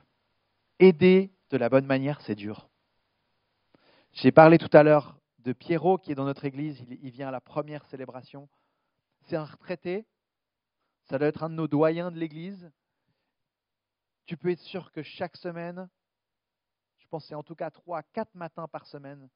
Aider 0.79 1.33
de 1.49 1.57
la 1.57 1.67
bonne 1.67 1.85
manière, 1.85 2.21
c'est 2.21 2.35
dur. 2.35 2.69
J'ai 4.13 4.31
parlé 4.31 4.57
tout 4.57 4.69
à 4.71 4.81
l'heure 4.81 5.19
de 5.39 5.51
Pierrot 5.51 5.97
qui 5.97 6.13
est 6.13 6.15
dans 6.15 6.23
notre 6.23 6.45
église. 6.45 6.81
Il, 6.89 7.11
vient 7.11 7.27
à 7.27 7.31
la 7.31 7.41
première 7.41 7.85
célébration. 7.87 8.47
C'est 9.23 9.35
un 9.35 9.43
retraité. 9.43 10.05
Ça 11.09 11.19
doit 11.19 11.27
être 11.27 11.43
un 11.43 11.49
de 11.49 11.55
nos 11.55 11.67
doyens 11.67 12.11
de 12.11 12.17
l'église. 12.17 12.71
Tu 14.25 14.37
peux 14.37 14.51
être 14.51 14.61
sûr 14.61 14.93
que 14.93 15.03
chaque 15.03 15.35
semaine, 15.35 15.89
je 16.97 17.07
pense 17.07 17.25
c'est 17.27 17.35
en 17.35 17.43
tout 17.43 17.55
cas 17.55 17.71
trois, 17.71 18.03
quatre 18.03 18.33
matins 18.35 18.67
par 18.69 18.87
semaine, 18.87 19.29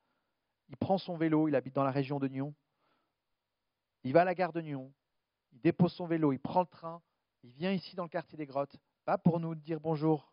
il 0.70 0.78
prend 0.78 0.98
son 0.98 1.18
vélo, 1.18 1.48
il 1.48 1.56
habite 1.56 1.76
dans 1.76 1.84
la 1.84 1.92
région 1.92 2.20
de 2.20 2.28
Nyon, 2.28 2.56
il 4.04 4.14
va 4.14 4.22
à 4.22 4.26
la 4.26 4.36
gare 4.36 4.54
de 4.54 4.62
Nyon, 4.62 4.92
il 5.52 5.60
dépose 5.62 5.94
son 5.94 6.08
vélo, 6.08 6.32
il 6.32 6.40
prend 6.40 6.62
le 6.62 6.68
train, 6.68 7.02
il 7.44 7.52
vient 7.52 7.72
ici 7.72 7.96
dans 7.96 8.04
le 8.04 8.10
quartier 8.10 8.38
des 8.38 8.46
grottes, 8.46 8.76
pas 9.06 9.18
pour 9.18 9.40
nous 9.40 9.56
dire 9.56 9.80
bonjour, 9.80 10.32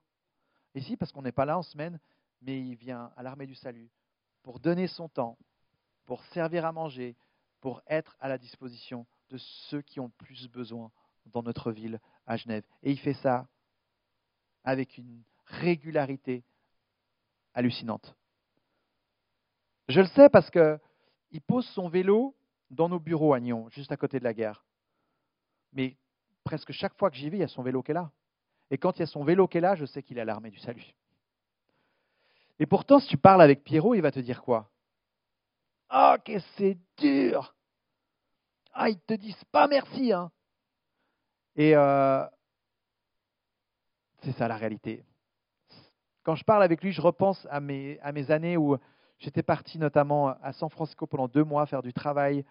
ici 0.74 0.96
parce 0.96 1.12
qu'on 1.12 1.22
n'est 1.22 1.32
pas 1.32 1.44
là 1.44 1.58
en 1.58 1.62
semaine, 1.62 1.98
mais 2.42 2.60
il 2.60 2.76
vient 2.76 3.12
à 3.16 3.22
l'armée 3.22 3.46
du 3.46 3.54
salut 3.54 3.90
pour 4.42 4.60
donner 4.60 4.86
son 4.86 5.08
temps, 5.08 5.38
pour 6.04 6.22
servir 6.26 6.64
à 6.64 6.72
manger, 6.72 7.16
pour 7.60 7.82
être 7.86 8.16
à 8.20 8.28
la 8.28 8.38
disposition 8.38 9.06
de 9.30 9.38
ceux 9.68 9.82
qui 9.82 9.98
ont 9.98 10.10
plus 10.10 10.48
besoin 10.48 10.92
dans 11.26 11.42
notre 11.42 11.72
ville 11.72 12.00
à 12.26 12.36
Genève. 12.36 12.64
Et 12.82 12.92
il 12.92 12.98
fait 12.98 13.14
ça 13.14 13.48
avec 14.62 14.98
une 14.98 15.22
régularité 15.46 16.44
hallucinante. 17.54 18.14
Je 19.88 20.00
le 20.00 20.06
sais 20.08 20.28
parce 20.28 20.50
qu'il 20.50 21.42
pose 21.46 21.66
son 21.70 21.88
vélo 21.88 22.36
dans 22.70 22.88
nos 22.88 22.98
bureaux 22.98 23.34
à 23.34 23.40
Nyon, 23.40 23.68
juste 23.70 23.92
à 23.92 23.96
côté 23.96 24.18
de 24.18 24.24
la 24.24 24.34
gare. 24.34 24.64
Mais 25.72 25.96
presque 26.44 26.72
chaque 26.72 26.96
fois 26.96 27.10
que 27.10 27.16
j'y 27.16 27.30
vais, 27.30 27.38
il 27.38 27.40
y 27.40 27.44
a 27.44 27.48
son 27.48 27.62
vélo 27.62 27.82
qui 27.82 27.90
est 27.92 27.94
là. 27.94 28.10
Et 28.70 28.78
quand 28.78 28.96
il 28.96 29.00
y 29.00 29.02
a 29.02 29.06
son 29.06 29.24
vélo 29.24 29.46
qui 29.46 29.58
est 29.58 29.60
là, 29.60 29.74
je 29.74 29.84
sais 29.84 30.02
qu'il 30.02 30.18
est 30.18 30.22
à 30.22 30.24
l'armée 30.24 30.50
du 30.50 30.58
salut. 30.58 30.94
Et 32.58 32.66
pourtant, 32.66 32.98
si 32.98 33.08
tu 33.08 33.18
parles 33.18 33.42
avec 33.42 33.62
Pierrot, 33.64 33.94
il 33.94 34.00
va 34.00 34.10
te 34.10 34.20
dire 34.20 34.42
quoi? 34.42 34.70
Ah, 35.88 36.18
que 36.24 36.38
c'est 36.56 36.78
dur 36.96 37.54
Ah, 38.72 38.88
ils 38.88 38.98
te 38.98 39.14
disent 39.14 39.44
pas 39.52 39.68
merci, 39.68 40.12
hein 40.12 40.30
Et 41.54 41.76
euh, 41.76 42.26
c'est 44.22 44.32
ça 44.32 44.48
la 44.48 44.56
réalité. 44.56 45.04
Quand 46.24 46.34
je 46.34 46.44
parle 46.44 46.64
avec 46.64 46.82
lui, 46.82 46.90
je 46.90 47.00
repense 47.00 47.46
à 47.50 47.60
mes 47.60 48.30
années 48.30 48.56
où 48.56 48.76
j'étais 49.18 49.44
parti 49.44 49.78
notamment 49.78 50.28
à 50.42 50.52
San 50.52 50.68
Francisco 50.68 51.06
pendant 51.06 51.28
deux 51.28 51.44
mois 51.44 51.66
faire 51.66 51.82
du 51.82 51.92
travail 51.92 52.44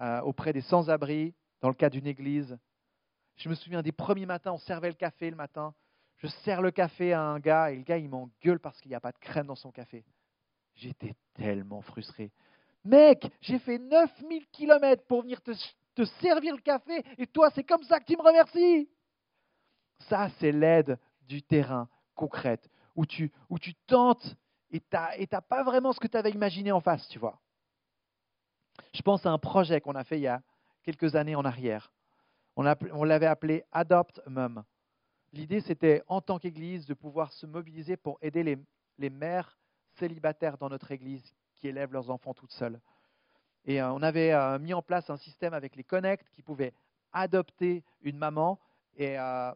euh, 0.00 0.20
auprès 0.22 0.52
des 0.52 0.62
sans-abri 0.62 1.34
dans 1.60 1.68
le 1.68 1.74
cadre 1.74 1.94
d'une 1.94 2.06
église. 2.06 2.58
Je 3.36 3.48
me 3.48 3.54
souviens 3.54 3.82
des 3.82 3.92
premiers 3.92 4.26
matins, 4.26 4.52
on 4.52 4.58
servait 4.58 4.88
le 4.88 4.94
café 4.94 5.30
le 5.30 5.36
matin. 5.36 5.74
Je 6.18 6.26
sers 6.44 6.62
le 6.62 6.70
café 6.70 7.12
à 7.12 7.22
un 7.22 7.40
gars 7.40 7.70
et 7.70 7.76
le 7.76 7.82
gars 7.82 7.98
il 7.98 8.08
m'engueule 8.08 8.60
parce 8.60 8.80
qu'il 8.80 8.90
n'y 8.90 8.94
a 8.94 9.00
pas 9.00 9.12
de 9.12 9.18
crème 9.18 9.46
dans 9.46 9.56
son 9.56 9.72
café. 9.72 10.04
J'étais 10.74 11.14
tellement 11.34 11.82
frustré. 11.82 12.30
Mec, 12.84 13.30
j'ai 13.40 13.58
fait 13.58 13.78
9000 13.78 14.46
kilomètres 14.48 15.04
pour 15.06 15.22
venir 15.22 15.40
te, 15.42 15.52
te 15.94 16.04
servir 16.20 16.54
le 16.54 16.62
café 16.62 17.02
et 17.18 17.26
toi 17.26 17.50
c'est 17.54 17.64
comme 17.64 17.82
ça 17.84 17.98
que 17.98 18.04
tu 18.04 18.16
me 18.16 18.22
remercies. 18.22 18.88
Ça 20.08 20.28
c'est 20.38 20.52
l'aide 20.52 20.98
du 21.26 21.42
terrain 21.42 21.88
concrète, 22.14 22.68
où 22.94 23.06
tu, 23.06 23.32
où 23.48 23.58
tu 23.58 23.74
tentes 23.86 24.36
et 24.70 24.80
tu 24.80 24.86
n'as 24.90 25.40
pas 25.40 25.62
vraiment 25.62 25.92
ce 25.92 26.00
que 26.00 26.06
tu 26.06 26.16
avais 26.16 26.30
imaginé 26.30 26.72
en 26.72 26.80
face, 26.80 27.06
tu 27.08 27.18
vois. 27.18 27.41
Je 28.94 29.02
pense 29.02 29.26
à 29.26 29.30
un 29.30 29.38
projet 29.38 29.80
qu'on 29.80 29.94
a 29.94 30.04
fait 30.04 30.18
il 30.18 30.22
y 30.22 30.28
a 30.28 30.42
quelques 30.82 31.14
années 31.14 31.34
en 31.34 31.44
arrière. 31.44 31.92
On, 32.56 33.04
l'avait 33.04 33.26
appelé 33.26 33.64
Adopt 33.72 34.20
Mum. 34.26 34.62
L'idée, 35.32 35.60
c'était 35.60 36.02
en 36.08 36.20
tant 36.20 36.38
qu'Église 36.38 36.86
de 36.86 36.94
pouvoir 36.94 37.32
se 37.32 37.46
mobiliser 37.46 37.96
pour 37.96 38.18
aider 38.20 38.42
les, 38.98 39.10
mères 39.10 39.58
célibataires 39.94 40.58
dans 40.58 40.68
notre 40.68 40.90
Église 40.90 41.34
qui 41.54 41.68
élèvent 41.68 41.92
leurs 41.92 42.10
enfants 42.10 42.34
toutes 42.34 42.52
seules. 42.52 42.78
Et 43.64 43.80
euh, 43.80 43.92
on 43.92 44.02
avait 44.02 44.32
euh, 44.32 44.58
mis 44.58 44.74
en 44.74 44.82
place 44.82 45.08
un 45.08 45.16
système 45.16 45.54
avec 45.54 45.76
les 45.76 45.84
Connect 45.84 46.28
qui 46.30 46.42
pouvaient 46.42 46.74
adopter 47.12 47.84
une 48.02 48.18
maman 48.18 48.58
et 48.96 49.18
euh, 49.18 49.52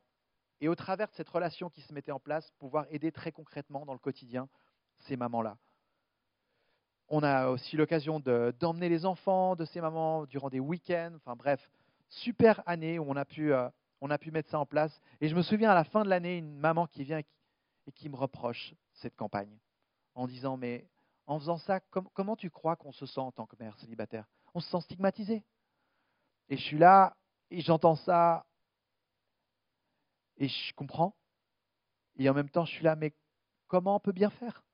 et 0.61 0.69
au 0.69 0.75
travers 0.75 1.09
de 1.09 1.15
cette 1.15 1.29
relation 1.29 1.69
qui 1.69 1.83
se 1.83 1.93
mettait 1.93 2.13
en 2.13 2.21
place, 2.21 2.51
pouvoir 2.59 2.87
aider 2.91 3.13
très 3.13 3.33
concrètement 3.33 3.85
dans 3.85 3.93
le 3.93 3.99
quotidien 3.99 4.49
ces 4.99 5.17
mamans-là. 5.17 5.57
On 7.09 7.23
a 7.23 7.49
aussi 7.49 7.77
l'occasion 7.77 8.21
d'emmener 8.21 8.89
les 8.89 9.07
enfants 9.07 9.55
de 9.55 9.65
ces 9.65 9.81
mamans 9.81 10.27
durant 10.27 10.51
des 10.51 10.61
week-ends. 10.61 11.13
Enfin 11.17 11.37
bref, 11.37 11.61
super 12.09 12.63
année 12.67 12.99
où 12.99 13.05
on 13.09 13.17
a, 13.17 13.25
pu, 13.25 13.53
euh, 13.53 13.69
on 14.01 14.11
a 14.11 14.19
pu 14.19 14.31
mettre 14.31 14.51
ça 14.51 14.59
en 14.59 14.67
place. 14.67 15.01
Et 15.21 15.29
je 15.29 15.37
me 15.37 15.43
souviens 15.43 15.71
à 15.71 15.75
la 15.75 15.85
fin 15.85 16.05
de 16.05 16.09
l'année, 16.09 16.39
une 16.39 16.59
maman 16.59 16.87
qui 16.87 17.05
vient 17.05 17.19
et 17.19 17.93
qui, 17.95 18.09
me 18.09 18.17
reproche 18.17 18.75
cette 18.95 19.15
campagne 19.15 19.57
en 20.15 20.27
disant, 20.27 20.57
mais 20.57 20.89
en 21.27 21.39
faisant 21.39 21.59
ça, 21.59 21.81
comment 22.15 22.37
tu 22.37 22.51
crois 22.51 22.75
qu'on 22.75 22.93
se 22.93 23.07
sent 23.07 23.21
en 23.21 23.31
tant 23.31 23.47
que 23.47 23.57
mère 23.61 23.79
célibataire? 23.79 24.27
On 24.55 24.61
se 24.61 24.69
sent 24.71 24.81
stigmatisé. 24.83 25.45
Et 26.49 26.57
je 26.57 26.63
suis 26.63 26.79
là 26.79 27.17
et 27.51 27.61
j'entends 27.61 27.97
ça 27.97 28.47
et 30.39 30.49
je 30.49 30.75
comprends. 30.75 31.15
Et 32.17 32.29
en 32.29 32.35
même 32.35 32.51
temps, 32.51 32.65
je 32.65 32.73
suis 32.73 32.85
là, 32.85 32.97
mais 32.97 33.15
comment 33.69 33.97
on 33.97 34.01
peut 34.01 34.13
bien 34.13 34.31
faire? 34.31 34.66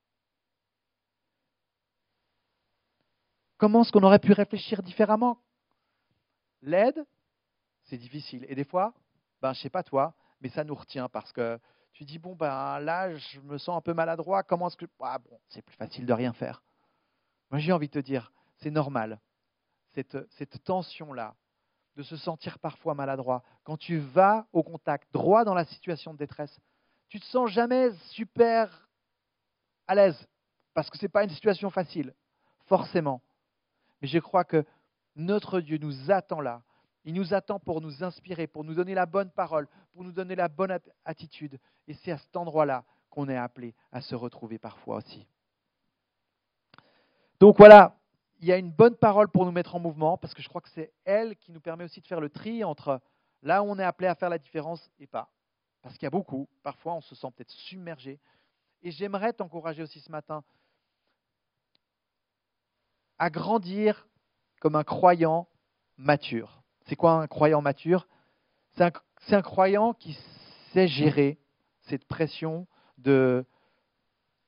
Comment 3.63 3.83
est-ce 3.83 3.93
qu'on 3.93 4.03
aurait 4.03 4.19
pu 4.19 4.33
réfléchir 4.33 4.83
différemment? 4.83 5.39
L'aide, 6.63 7.07
c'est 7.85 7.97
difficile. 7.97 8.45
Et 8.49 8.57
des 8.57 8.65
fois, 8.65 8.93
ben, 9.41 9.53
je 9.53 9.61
sais 9.61 9.71
pas 9.71 9.85
toi, 9.85 10.15
mais 10.41 10.49
ça 10.49 10.65
nous 10.65 10.75
retient 10.75 11.09
parce 11.09 11.31
que 11.31 11.61
tu 11.93 12.05
dis, 12.05 12.19
bon, 12.19 12.35
ben, 12.35 12.81
là, 12.81 13.15
je 13.15 13.39
me 13.39 13.59
sens 13.59 13.79
un 13.79 13.81
peu 13.81 13.95
maladroit, 13.95 14.43
comment 14.43 14.67
est-ce 14.67 14.77
que... 14.77 14.87
Ah, 15.01 15.21
bon, 15.21 15.39
c'est 15.47 15.63
plus 15.63 15.77
facile 15.77 16.07
de 16.07 16.13
rien 16.13 16.33
faire. 16.33 16.65
Moi, 17.53 17.61
j'ai 17.61 17.71
envie 17.71 17.87
de 17.87 17.93
te 17.93 18.01
dire, 18.01 18.33
c'est 18.57 18.73
normal, 18.73 19.21
cette, 19.95 20.19
cette 20.33 20.65
tension-là, 20.65 21.37
de 21.95 22.03
se 22.03 22.17
sentir 22.17 22.59
parfois 22.59 22.97
maladroit. 22.97 23.45
Quand 23.63 23.77
tu 23.77 23.99
vas 23.99 24.45
au 24.53 24.65
contact, 24.65 25.07
droit 25.13 25.45
dans 25.45 25.55
la 25.55 25.67
situation 25.67 26.13
de 26.13 26.19
détresse, 26.19 26.59
tu 27.09 27.21
te 27.21 27.27
sens 27.27 27.49
jamais 27.49 27.93
super 28.11 28.89
à 29.87 29.95
l'aise, 29.95 30.29
parce 30.75 30.91
que 30.91 30.99
ce 30.99 31.05
n'est 31.05 31.11
pas 31.11 31.23
une 31.23 31.31
situation 31.31 31.71
facile, 31.71 32.13
forcément. 32.67 33.23
Mais 34.03 34.09
je 34.09 34.19
crois 34.19 34.45
que 34.45 34.65
notre 35.15 35.61
Dieu 35.61 35.79
nous 35.79 36.11
attend 36.11 36.41
là. 36.41 36.63
Il 37.05 37.15
nous 37.15 37.35
attend 37.35 37.59
pour 37.59 37.81
nous 37.81 38.05
inspirer, 38.05 38.47
pour 38.47 38.65
nous 38.65 38.75
donner 38.75 38.95
la 38.95 39.07
bonne 39.07 39.31
parole, 39.31 39.69
pour 39.93 40.05
nous 40.05 40.13
donner 40.13 40.35
la 40.35 40.49
bonne 40.49 40.79
attitude. 41.05 41.59
Et 41.87 41.95
c'est 41.95 42.13
à 42.13 42.19
cet 42.19 42.37
endroit-là 42.37 42.85
qu'on 43.11 43.29
est 43.29 43.37
appelé 43.37 43.75
à 43.93 44.01
se 44.01 44.15
retrouver 44.15 44.59
parfois 44.59 44.97
aussi. 44.97 45.27
Donc 47.41 47.57
voilà, 47.59 47.99
il 48.41 48.47
y 48.47 48.53
a 48.53 48.57
une 48.57 48.71
bonne 48.71 48.97
parole 48.97 49.29
pour 49.29 49.45
nous 49.45 49.53
mettre 49.53 49.75
en 49.75 49.81
mouvement, 49.81 50.17
parce 50.17 50.35
que 50.35 50.43
je 50.43 50.49
crois 50.49 50.61
que 50.61 50.71
c'est 50.71 50.93
elle 51.05 51.37
qui 51.37 51.53
nous 51.53 51.61
permet 51.61 51.85
aussi 51.85 52.01
de 52.01 52.07
faire 52.07 52.21
le 52.21 52.31
tri 52.31 52.65
entre 52.65 53.01
là 53.43 53.63
où 53.63 53.67
on 53.67 53.79
est 53.79 53.85
appelé 53.85 54.09
à 54.09 54.15
faire 54.15 54.31
la 54.31 54.39
différence 54.39 54.91
et 54.99 55.07
pas. 55.07 55.29
Parce 55.83 55.97
qu'il 55.97 56.07
y 56.07 56.07
a 56.07 56.11
beaucoup, 56.11 56.49
parfois 56.63 56.95
on 56.95 57.01
se 57.01 57.15
sent 57.15 57.29
peut-être 57.37 57.51
submergé. 57.51 58.21
Et 58.83 58.91
j'aimerais 58.91 59.33
t'encourager 59.33 59.83
aussi 59.83 60.01
ce 60.01 60.11
matin 60.11 60.45
à 63.23 63.31
grandir 63.31 64.09
comme 64.61 64.75
un 64.75 64.83
croyant 64.83 65.47
mature. 65.97 66.65
C'est 66.87 66.97
quoi 66.97 67.13
un 67.13 67.29
croyant 67.29 67.63
mature? 67.63 68.09
C'est 68.73 68.83
un, 69.37 69.43
croyant 69.43 69.95
qui 69.95 70.19
sait 70.73 70.89
gérer 70.89 71.39
cette 71.83 72.05
pression 72.05 72.67
de 72.99 73.45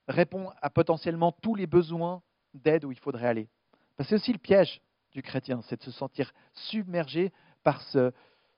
répondre 0.09 0.53
à 0.61 0.71
potentiellement 0.71 1.31
tous 1.31 1.55
les 1.55 1.69
besoins 1.69 2.21
d'aide 2.53 2.85
où 2.85 2.91
il 2.91 2.99
faudrait 2.99 3.29
aller. 3.29 3.49
C'est 4.01 4.17
aussi 4.17 4.33
le 4.33 4.39
piège 4.39 4.83
du 5.13 5.23
chrétien, 5.23 5.63
c'est 5.69 5.77
de 5.79 5.85
se 5.85 5.93
sentir 5.93 6.33
submergé 6.53 7.33
par 7.63 7.81
ce, 7.81 8.11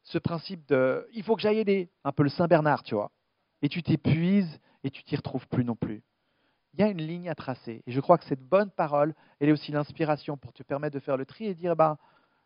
ce 0.02 0.16
principe 0.16 0.66
de 0.66 1.06
il 1.12 1.24
faut 1.24 1.36
que 1.36 1.42
j'aille 1.42 1.58
aider, 1.58 1.90
un 2.04 2.12
peu 2.12 2.22
le 2.22 2.30
Saint 2.30 2.46
Bernard, 2.46 2.84
tu 2.84 2.94
vois. 2.94 3.12
Et 3.60 3.68
tu 3.68 3.82
t'épuises 3.82 4.60
et 4.82 4.90
tu 4.90 5.04
t'y 5.04 5.14
retrouves 5.14 5.46
plus 5.48 5.64
non 5.64 5.76
plus. 5.76 6.02
Il 6.76 6.82
y 6.82 6.84
a 6.84 6.88
une 6.88 7.00
ligne 7.00 7.30
à 7.30 7.34
tracer. 7.34 7.82
Et 7.86 7.92
je 7.92 8.00
crois 8.00 8.18
que 8.18 8.26
cette 8.26 8.42
bonne 8.42 8.70
parole, 8.70 9.14
elle 9.40 9.48
est 9.48 9.52
aussi 9.52 9.72
l'inspiration 9.72 10.36
pour 10.36 10.52
te 10.52 10.62
permettre 10.62 10.94
de 10.94 11.00
faire 11.00 11.16
le 11.16 11.24
tri 11.24 11.46
et 11.46 11.54
dire 11.54 11.74
ben, 11.74 11.96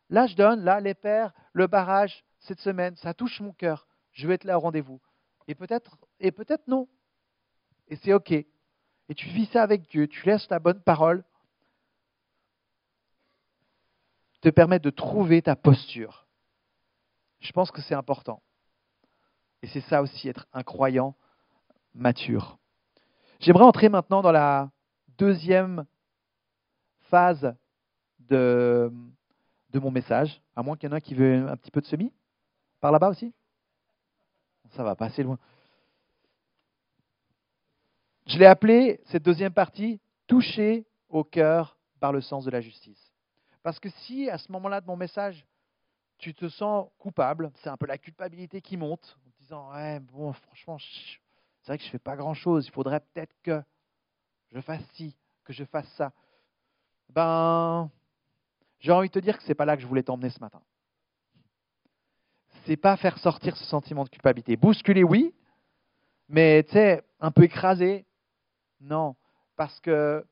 là, 0.08 0.28
je 0.28 0.36
donne, 0.36 0.62
là, 0.62 0.78
les 0.78 0.94
pères, 0.94 1.32
le 1.52 1.66
barrage, 1.66 2.24
cette 2.38 2.60
semaine, 2.60 2.94
ça 2.96 3.12
touche 3.12 3.40
mon 3.40 3.52
cœur. 3.52 3.88
Je 4.12 4.28
vais 4.28 4.34
être 4.34 4.44
là 4.44 4.56
au 4.56 4.60
rendez-vous. 4.60 5.00
Et 5.48 5.56
peut-être, 5.56 5.98
et 6.20 6.30
peut-être 6.30 6.68
non. 6.68 6.88
Et 7.88 7.96
c'est 7.96 8.12
OK. 8.12 8.30
Et 8.30 9.14
tu 9.16 9.28
vis 9.30 9.46
ça 9.46 9.64
avec 9.64 9.88
Dieu, 9.88 10.06
tu 10.06 10.24
laisses 10.26 10.48
la 10.48 10.60
bonne 10.60 10.80
parole 10.80 11.24
te 14.40 14.48
permettre 14.48 14.84
de 14.84 14.90
trouver 14.90 15.42
ta 15.42 15.56
posture. 15.56 16.28
Je 17.40 17.50
pense 17.50 17.72
que 17.72 17.82
c'est 17.82 17.94
important. 17.94 18.40
Et 19.62 19.66
c'est 19.66 19.80
ça 19.82 20.02
aussi, 20.02 20.28
être 20.28 20.46
un 20.52 20.62
croyant 20.62 21.16
mature. 21.94 22.59
J'aimerais 23.40 23.64
entrer 23.64 23.88
maintenant 23.88 24.20
dans 24.20 24.32
la 24.32 24.70
deuxième 25.16 25.86
phase 27.08 27.56
de, 28.18 28.92
mon 29.72 29.90
message, 29.90 30.42
à 30.54 30.62
moins 30.62 30.76
qu'il 30.76 30.90
y 30.90 30.92
en 30.92 30.94
ait 30.94 30.98
un 30.98 31.00
qui 31.00 31.14
veut 31.14 31.48
un 31.48 31.56
petit 31.56 31.70
peu 31.70 31.80
de 31.80 31.86
semis. 31.86 32.12
Par 32.80 32.92
là-bas 32.92 33.08
aussi? 33.08 33.32
Ça 34.72 34.84
va 34.84 34.94
pas 34.94 35.06
assez 35.06 35.22
loin. 35.22 35.38
Je 38.26 38.38
l'ai 38.38 38.44
appelé, 38.44 39.00
cette 39.06 39.22
deuxième 39.22 39.54
partie, 39.54 40.00
toucher 40.26 40.84
au 41.08 41.24
cœur 41.24 41.78
par 41.98 42.12
le 42.12 42.20
sens 42.20 42.44
de 42.44 42.50
la 42.50 42.60
justice. 42.60 43.10
Parce 43.62 43.80
que 43.80 43.88
si 43.88 44.28
à 44.28 44.36
ce 44.36 44.52
moment-là 44.52 44.82
de 44.82 44.86
mon 44.86 44.96
message, 44.96 45.46
tu 46.18 46.34
te 46.34 46.46
sens 46.48 46.88
coupable, 46.98 47.50
c'est 47.56 47.70
un 47.70 47.78
peu 47.78 47.86
la 47.86 47.96
culpabilité 47.96 48.60
qui 48.60 48.76
monte, 48.76 49.16
en 49.26 49.30
disant 49.40 49.72
Ouais, 49.72 49.98
bon, 50.00 50.34
franchement, 50.34 50.76
c'est 51.70 51.74
vrai 51.74 51.78
que 51.78 51.84
je 51.84 51.88
ne 51.88 51.92
fais 51.92 51.98
pas 52.00 52.16
grand-chose, 52.16 52.66
il 52.66 52.72
faudrait 52.72 52.98
peut-être 52.98 53.32
que 53.44 53.62
je 54.50 54.60
fasse 54.60 54.82
ci, 54.94 55.16
que 55.44 55.52
je 55.52 55.62
fasse 55.62 55.86
ça. 55.92 56.12
Ben, 57.10 57.88
j'ai 58.80 58.90
envie 58.90 59.06
de 59.06 59.12
te 59.12 59.20
dire 59.20 59.36
que 59.36 59.44
ce 59.44 59.48
n'est 59.48 59.54
pas 59.54 59.64
là 59.64 59.76
que 59.76 59.82
je 59.82 59.86
voulais 59.86 60.02
t'emmener 60.02 60.30
ce 60.30 60.40
matin. 60.40 60.60
C'est 62.64 62.76
pas 62.76 62.96
faire 62.96 63.16
sortir 63.18 63.56
ce 63.56 63.64
sentiment 63.66 64.02
de 64.02 64.08
culpabilité. 64.08 64.56
Bousculer, 64.56 65.04
oui, 65.04 65.32
mais 66.28 66.64
tu 66.64 66.72
sais, 66.72 67.04
un 67.20 67.30
peu 67.30 67.44
écrasé, 67.44 68.04
non. 68.80 69.14
Parce 69.54 69.78
que 69.78 70.26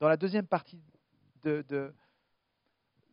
dans 0.00 0.08
la 0.08 0.16
deuxième 0.16 0.48
partie 0.48 0.82
de, 1.44 1.64
de, 1.68 1.94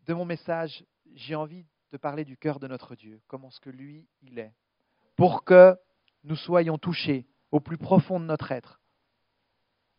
de 0.07 0.13
mon 0.15 0.25
message, 0.25 0.83
j'ai 1.13 1.35
envie 1.35 1.67
de 1.91 1.97
parler 1.97 2.25
du 2.25 2.37
cœur 2.37 2.59
de 2.59 2.65
notre 2.65 2.95
Dieu, 2.95 3.21
comment 3.27 3.51
ce 3.51 3.59
que 3.59 3.69
lui, 3.69 4.07
il 4.23 4.39
est, 4.39 4.51
pour 5.15 5.43
que 5.43 5.77
nous 6.23 6.35
soyons 6.35 6.79
touchés 6.79 7.27
au 7.51 7.59
plus 7.59 7.77
profond 7.77 8.19
de 8.19 8.25
notre 8.25 8.51
être 8.51 8.79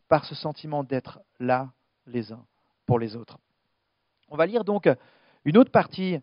par 0.07 0.25
ce 0.25 0.35
sentiment 0.35 0.83
d'être 0.83 1.21
là 1.39 1.71
les 2.05 2.31
uns 2.31 2.45
pour 2.85 2.99
les 2.99 3.15
autres. 3.15 3.39
On 4.29 4.35
va 4.35 4.45
lire 4.45 4.63
donc 4.63 4.89
une 5.45 5.57
autre 5.57 5.71
partie 5.71 6.19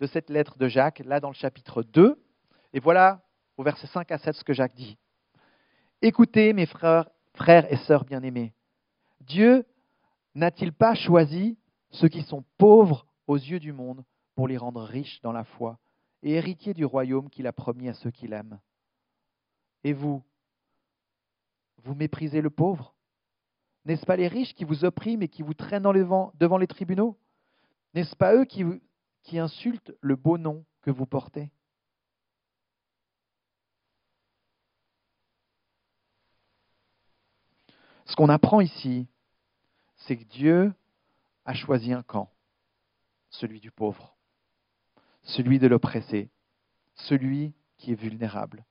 de 0.00 0.06
cette 0.06 0.30
lettre 0.30 0.58
de 0.58 0.68
Jacques, 0.68 1.00
là 1.04 1.20
dans 1.20 1.28
le 1.28 1.34
chapitre 1.34 1.82
2, 1.82 2.20
et 2.72 2.80
voilà 2.80 3.22
au 3.56 3.62
verset 3.62 3.86
5 3.88 4.10
à 4.12 4.18
7 4.18 4.36
ce 4.36 4.44
que 4.44 4.52
Jacques 4.52 4.74
dit. 4.74 4.96
Écoutez 6.02 6.52
mes 6.52 6.66
frères, 6.66 7.08
frères 7.34 7.70
et 7.72 7.76
sœurs 7.76 8.04
bien-aimés, 8.04 8.54
Dieu 9.20 9.66
n'a-t-il 10.34 10.72
pas 10.72 10.94
choisi 10.94 11.58
ceux 11.90 12.08
qui 12.08 12.22
sont 12.22 12.44
pauvres 12.56 13.06
aux 13.26 13.36
yeux 13.36 13.58
du 13.58 13.72
monde 13.72 14.04
pour 14.34 14.46
les 14.46 14.56
rendre 14.56 14.82
riches 14.82 15.20
dans 15.22 15.32
la 15.32 15.44
foi 15.44 15.78
et 16.22 16.34
héritiers 16.34 16.74
du 16.74 16.84
royaume 16.84 17.30
qu'il 17.30 17.46
a 17.46 17.52
promis 17.52 17.88
à 17.88 17.94
ceux 17.94 18.10
qui 18.10 18.28
l'aiment? 18.28 18.60
Et 19.84 19.92
vous, 19.92 20.22
vous 21.84 21.94
méprisez 21.94 22.40
le 22.40 22.50
pauvre. 22.50 22.94
N'est-ce 23.84 24.04
pas 24.04 24.16
les 24.16 24.28
riches 24.28 24.54
qui 24.54 24.64
vous 24.64 24.84
oppriment 24.84 25.22
et 25.22 25.28
qui 25.28 25.42
vous 25.42 25.54
traînent 25.54 25.82
devant 25.82 26.58
les 26.58 26.66
tribunaux? 26.66 27.18
N'est-ce 27.94 28.16
pas 28.16 28.34
eux 28.34 28.44
qui 28.44 29.38
insultent 29.38 29.92
le 30.00 30.16
beau 30.16 30.36
nom 30.38 30.64
que 30.82 30.90
vous 30.90 31.06
portez? 31.06 31.50
Ce 38.04 38.16
qu'on 38.16 38.28
apprend 38.28 38.60
ici, 38.60 39.06
c'est 39.96 40.16
que 40.16 40.24
Dieu 40.24 40.72
a 41.44 41.54
choisi 41.54 41.92
un 41.92 42.02
camp 42.02 42.30
celui 43.30 43.60
du 43.60 43.70
pauvre, 43.70 44.16
celui 45.22 45.58
de 45.58 45.66
l'oppressé, 45.66 46.30
celui 46.94 47.52
qui 47.76 47.92
est 47.92 48.00
vulnérable. 48.00 48.64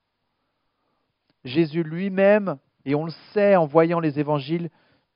Jésus 1.43 1.83
lui-même, 1.83 2.57
et 2.87 2.95
on 2.95 3.03
le 3.03 3.11
sait 3.33 3.57
en 3.57 3.65
voyant 3.65 3.99
les 3.99 4.17
évangiles, 4.17 4.69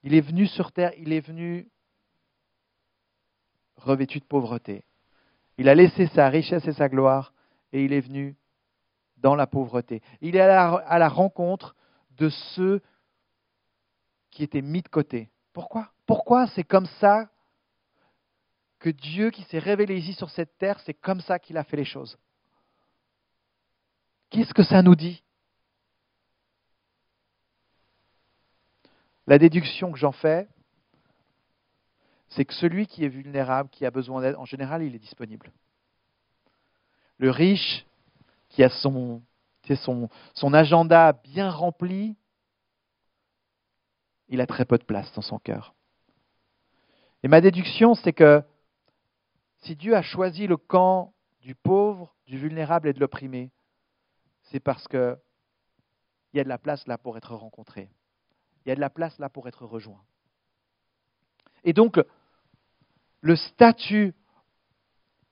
il 0.04 0.14
est 0.14 0.22
venu 0.22 0.46
sur 0.46 0.74
terre, 0.74 0.92
il 0.98 1.14
est 1.14 1.26
venu 1.26 1.70
revêtu 3.78 4.20
de 4.20 4.26
pauvreté. 4.26 4.84
Il 5.58 5.70
a 5.70 5.74
laissé 5.74 6.08
sa 6.08 6.28
richesse 6.28 6.68
et 6.68 6.74
sa 6.74 6.90
gloire, 6.90 7.34
et 7.72 7.86
il 7.86 7.94
est 7.94 8.02
venu 8.02 8.36
dans 9.16 9.36
la 9.36 9.48
pauvreté. 9.48 10.02
Il 10.20 10.36
est 10.36 10.42
à 10.42 11.00
la, 11.00 11.08
rencontre 11.08 11.78
de 12.18 12.28
ceux 12.28 12.82
qui 14.32 14.44
étaient 14.44 14.62
mis 14.62 14.82
de 14.82 14.90
côté. 14.90 15.30
Pourquoi? 15.54 15.94
Pourquoi 16.06 16.48
c'est 16.48 16.66
comme 16.66 16.88
ça 17.00 17.30
que 18.80 18.90
Dieu 18.90 19.32
qui 19.32 19.44
s'est 19.44 19.60
révélé 19.60 19.96
ici 19.96 20.12
sur 20.12 20.30
cette 20.30 20.58
terre, 20.58 20.78
c'est 20.82 20.94
comme 20.94 21.22
ça 21.22 21.40
qu'il 21.40 21.56
a 21.56 21.64
fait 21.64 21.78
les 21.78 21.86
choses? 21.86 22.18
Qu'est-ce 24.30 24.54
que 24.54 24.64
ça 24.64 24.82
nous 24.82 24.96
dit? 24.96 25.24
La 29.32 29.38
déduction 29.38 29.94
que 29.94 29.98
j'en 29.98 30.12
fais, 30.12 30.46
c'est 32.28 32.44
que 32.44 32.54
celui 32.54 32.86
qui 32.86 33.06
est 33.06 33.08
vulnérable, 33.08 33.70
qui 33.70 33.86
a 33.86 33.90
besoin 33.90 34.20
d'aide, 34.20 34.36
en 34.36 34.44
général, 34.44 34.84
il 34.84 34.94
est 34.94 35.00
disponible. 35.00 35.54
Le 37.18 37.32
riche, 37.32 37.86
qui 38.50 38.62
a 38.62 38.68
son, 38.68 39.24
agenda 40.54 41.14
bien 41.14 41.50
rempli, 41.50 42.18
il 44.28 44.42
a 44.42 44.48
très 44.48 44.66
peu 44.66 44.78
de 44.78 44.84
place 44.84 45.10
dans 45.14 45.22
son 45.22 45.40
cœur. 45.40 45.76
Et 47.24 47.30
ma 47.30 47.40
déduction, 47.40 47.96
c'est 47.96 48.12
que 48.12 48.44
si 49.62 49.78
Dieu 49.78 49.96
a 49.96 50.02
choisi 50.02 50.46
le 50.46 50.58
camp 50.58 51.14
du 51.40 51.56
pauvre, 51.56 52.14
du 52.26 52.38
vulnérable 52.38 52.90
et 52.90 52.94
de 52.94 53.00
l'opprimé, 53.00 53.50
c'est 54.52 54.60
parce 54.60 54.86
qu'il 54.90 55.18
y 56.34 56.40
a 56.42 56.44
de 56.44 56.50
la 56.50 56.58
place 56.58 56.86
là 56.86 56.98
pour 56.98 57.16
être 57.16 57.34
rencontré. 57.34 57.90
Il 58.66 58.70
y 58.70 58.72
a 58.72 58.76
de 58.76 58.80
la 58.80 58.90
place 58.90 59.18
là 59.20 59.30
pour 59.30 59.48
être 59.48 59.66
rejoint. 59.66 60.04
Et 61.64 61.74
donc, 61.74 62.00
le 63.22 63.36
statut 63.36 64.14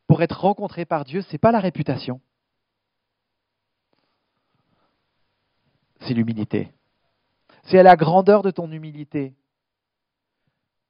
pour 0.08 0.22
être 0.24 0.40
rencontré 0.40 0.86
par 0.86 1.06
Dieu, 1.06 1.22
ce 1.22 1.32
n'est 1.32 1.40
pas 1.40 1.52
la 1.52 1.60
réputation. 1.60 2.22
C'est 6.02 6.14
l'humilité. 6.14 6.72
C'est 7.66 7.78
à 7.78 7.84
la 7.84 7.96
grandeur 7.96 8.42
de 8.42 8.52
ton 8.52 8.72
humilité 8.72 9.36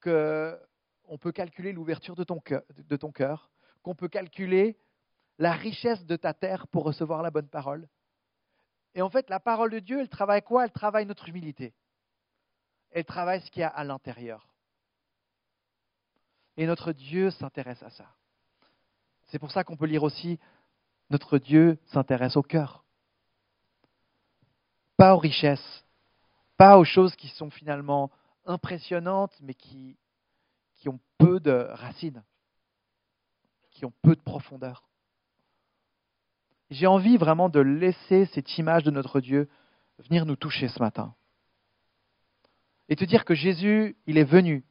qu'on 0.02 1.18
peut 1.20 1.34
calculer 1.34 1.74
l'ouverture 1.74 2.16
de 2.16 2.24
ton 2.24 3.12
cœur, 3.12 3.50
qu'on 3.82 3.96
peut 3.96 4.08
calculer 4.08 4.78
la 5.40 5.52
richesse 5.52 6.06
de 6.06 6.16
ta 6.16 6.34
terre 6.34 6.68
pour 6.68 6.84
recevoir 6.84 7.22
la 7.22 7.32
bonne 7.32 7.50
parole. 7.50 7.88
Et 8.96 9.02
en 9.02 9.10
fait, 9.10 9.30
la 9.30 9.40
parole 9.40 9.72
de 9.72 9.80
Dieu, 9.80 10.00
elle 10.00 10.10
travaille 10.10 10.42
quoi? 10.42 10.66
Elle 10.66 10.72
travaille 10.72 11.06
notre 11.06 11.28
humilité. 11.28 11.74
Elle 12.92 13.06
travaille 13.06 13.42
ce 13.42 13.52
qu'il 13.52 13.62
y 13.62 13.64
a 13.64 13.70
à 13.70 13.84
l'intérieur. 13.84 14.48
Et 16.58 16.66
notre 16.66 16.92
Dieu 16.92 17.32
s'intéresse 17.32 17.82
à 17.84 17.90
ça. 17.90 18.06
C'est 19.28 19.40
pour 19.40 19.52
ça 19.52 19.64
qu'on 19.64 19.78
peut 19.78 19.86
lire 19.86 20.04
aussi, 20.04 20.40
notre 21.10 21.38
Dieu 21.38 21.78
s'intéresse 21.88 22.36
au 22.36 22.44
cœur. 22.44 22.84
Pas 24.98 25.16
aux 25.16 25.20
richesses, 25.20 25.86
pas 26.58 26.78
aux 26.78 26.84
choses 26.84 27.16
qui 27.16 27.30
sont 27.30 27.50
finalement 27.50 28.12
impressionnantes, 28.46 29.34
mais 29.42 29.54
qui, 29.54 29.98
qui 30.76 30.90
ont 30.90 31.00
peu 31.18 31.40
de 31.40 31.68
racines, 31.72 32.24
qui 33.72 33.86
ont 33.86 33.94
peu 34.02 34.16
de 34.16 34.22
profondeur. 34.22 34.90
J'ai 36.70 36.88
envie 36.88 37.18
vraiment 37.18 37.50
de 37.50 37.60
laisser 37.60 38.26
cette 38.28 38.58
image 38.58 38.84
de 38.84 38.92
notre 38.92 39.22
Dieu 39.22 39.50
venir 40.00 40.26
nous 40.26 40.36
toucher 40.36 40.68
ce 40.68 40.80
matin. 40.80 41.16
Et 42.90 42.96
te 42.96 43.06
dire 43.06 43.24
que 43.24 43.36
Jésus, 43.36 43.96
il 44.08 44.18
est 44.18 44.24
venu 44.24 44.64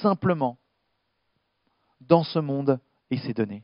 simplement 0.00 0.58
dans 2.00 2.24
ce 2.24 2.38
monde 2.38 2.80
et 3.10 3.18
s'est 3.18 3.34
donné. 3.34 3.62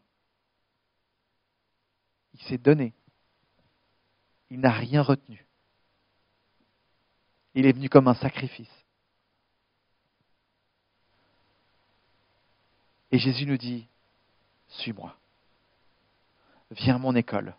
Il 2.34 2.42
s'est 2.42 2.58
donné. 2.58 2.94
Il 4.50 4.61
n'a 4.61 4.70
rien 4.70 5.02
retenu. 5.02 5.46
Il 7.54 7.66
est 7.66 7.72
venu 7.72 7.88
comme 7.88 8.06
un 8.06 8.14
sacrifice. 8.14 8.70
Et 13.11 13.18
Jésus 13.18 13.46
nous 13.46 13.56
dit, 13.56 13.88
suis-moi 14.68 15.18
viens 16.70 16.96
à 16.96 16.98
mon 16.98 17.14
école. 17.14 17.54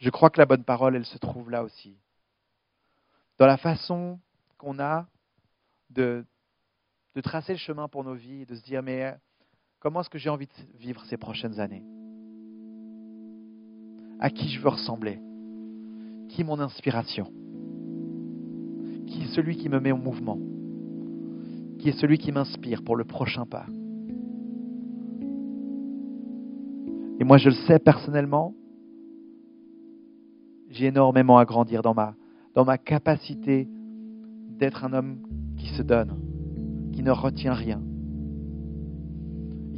Je 0.00 0.08
crois 0.08 0.30
que 0.30 0.40
la 0.40 0.46
bonne 0.46 0.64
parole, 0.64 0.96
elle 0.96 1.04
se 1.04 1.18
trouve 1.18 1.50
là 1.50 1.62
aussi. 1.62 1.94
Dans 3.38 3.46
la 3.46 3.58
façon 3.58 4.18
qu'on 4.56 4.78
a 4.78 5.06
de, 5.90 6.24
tracer 7.22 7.52
le 7.52 7.58
chemin 7.58 7.86
pour 7.86 8.02
nos 8.02 8.14
vies, 8.14 8.46
de 8.46 8.54
se 8.54 8.62
dire, 8.62 8.82
mais 8.82 9.14
comment 9.78 10.00
est-ce 10.00 10.08
que 10.08 10.18
j'ai 10.18 10.30
envie 10.30 10.46
de 10.46 10.78
vivre 10.78 11.04
ces 11.04 11.18
prochaines 11.18 11.60
années? 11.60 11.84
À 14.20 14.30
qui 14.30 14.48
je 14.48 14.60
veux 14.60 14.70
ressembler? 14.70 15.20
Qui 16.30 16.40
est 16.40 16.44
mon 16.44 16.60
inspiration? 16.60 17.26
Qui 19.06 19.24
est 19.24 19.34
celui 19.34 19.56
qui 19.56 19.68
me 19.68 19.80
met 19.80 19.92
en 19.92 19.98
mouvement? 19.98 20.38
Qui 21.78 21.90
est 21.90 22.00
celui 22.00 22.16
qui 22.16 22.32
m'inspire 22.32 22.82
pour 22.82 22.96
le 22.96 23.04
prochain 23.04 23.44
pas? 23.44 23.66
Et 27.18 27.24
moi, 27.24 27.36
je 27.36 27.50
le 27.50 27.54
sais 27.66 27.78
personnellement, 27.78 28.54
j'ai 30.70 30.86
énormément 30.86 31.38
à 31.38 31.44
grandir 31.44 31.82
dans 31.82 31.94
ma, 31.94 32.14
dans 32.54 32.64
ma 32.64 32.78
capacité 32.78 33.68
d'être 34.58 34.84
un 34.84 34.92
homme 34.92 35.18
qui 35.56 35.68
se 35.74 35.82
donne, 35.82 36.16
qui 36.92 37.02
ne 37.02 37.10
retient 37.10 37.54
rien, 37.54 37.82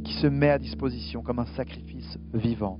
qui 0.03 0.13
se 0.13 0.27
met 0.27 0.49
à 0.49 0.59
disposition 0.59 1.21
comme 1.21 1.39
un 1.39 1.45
sacrifice 1.45 2.17
vivant. 2.33 2.79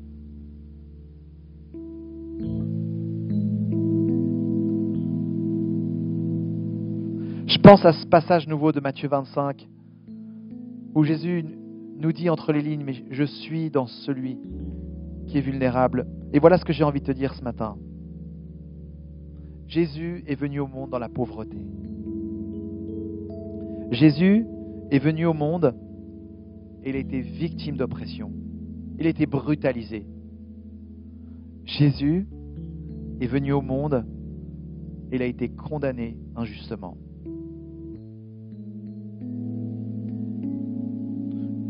pense 7.64 7.86
à 7.86 7.94
ce 7.94 8.06
passage 8.06 8.46
nouveau 8.46 8.74
de 8.74 8.82
Matthieu 8.82 9.08
25, 9.08 9.70
où 10.96 11.04
Jésus 11.06 11.46
nous 11.98 12.12
dit 12.12 12.30
entre 12.30 12.52
les 12.52 12.62
lignes, 12.62 12.84
mais 12.84 13.06
je 13.10 13.24
suis 13.24 13.70
dans 13.70 13.88
celui 13.88 14.38
qui 15.28 15.38
est 15.38 15.42
vulnérable. 15.42 16.06
Et 16.34 16.40
voilà 16.40 16.58
ce 16.58 16.66
que 16.66 16.74
j'ai 16.74 16.84
envie 16.84 17.00
de 17.00 17.06
te 17.06 17.14
dire 17.14 17.34
ce 17.34 17.42
matin. 17.42 17.78
Jésus 19.74 20.24
est 20.28 20.36
venu 20.36 20.60
au 20.60 20.68
monde 20.68 20.92
dans 20.92 21.00
la 21.00 21.10
pauvreté. 21.10 21.58
Jésus 23.90 24.46
est 24.92 25.00
venu 25.00 25.26
au 25.26 25.34
monde 25.34 25.74
et 26.84 26.92
il 26.92 26.96
a 26.96 27.00
été 27.00 27.22
victime 27.22 27.76
d'oppression. 27.76 28.32
Il 29.00 29.08
a 29.08 29.10
été 29.10 29.26
brutalisé. 29.26 30.06
Jésus 31.66 32.28
est 33.20 33.26
venu 33.26 33.52
au 33.52 33.62
monde 33.62 34.06
et 35.12 35.16
il 35.16 35.22
a 35.24 35.26
été 35.26 35.50
condamné 35.50 36.20
injustement. 36.36 36.96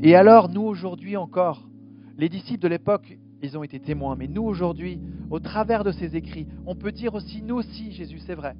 Et 0.01 0.13
alors, 0.15 0.49
nous 0.49 0.63
aujourd'hui 0.63 1.15
encore, 1.15 1.69
les 2.17 2.27
disciples 2.27 2.63
de 2.63 2.67
l'époque, 2.67 3.17
ils 3.43 3.57
ont 3.57 3.63
été 3.63 3.79
témoins, 3.79 4.15
mais 4.15 4.27
nous 4.27 4.43
aujourd'hui, 4.43 4.99
au 5.29 5.39
travers 5.39 5.83
de 5.83 5.91
ces 5.91 6.15
écrits, 6.15 6.47
on 6.65 6.75
peut 6.75 6.93
dire 6.93 7.13
aussi, 7.13 7.43
nous 7.43 7.55
aussi, 7.55 7.91
Jésus, 7.91 8.19
c'est 8.19 8.35
vrai, 8.35 8.55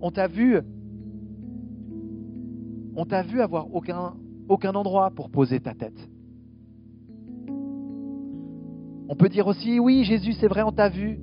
on 0.00 0.12
t'a 0.12 0.28
vu, 0.28 0.60
on 2.94 3.04
t'a 3.04 3.22
vu 3.22 3.40
avoir 3.40 3.74
aucun, 3.74 4.14
aucun 4.48 4.74
endroit 4.76 5.10
pour 5.10 5.30
poser 5.30 5.58
ta 5.58 5.74
tête. 5.74 6.08
On 9.08 9.16
peut 9.16 9.28
dire 9.28 9.48
aussi, 9.48 9.80
oui, 9.80 10.04
Jésus, 10.04 10.32
c'est 10.34 10.48
vrai, 10.48 10.62
on 10.62 10.72
t'a 10.72 10.88
vu 10.88 11.18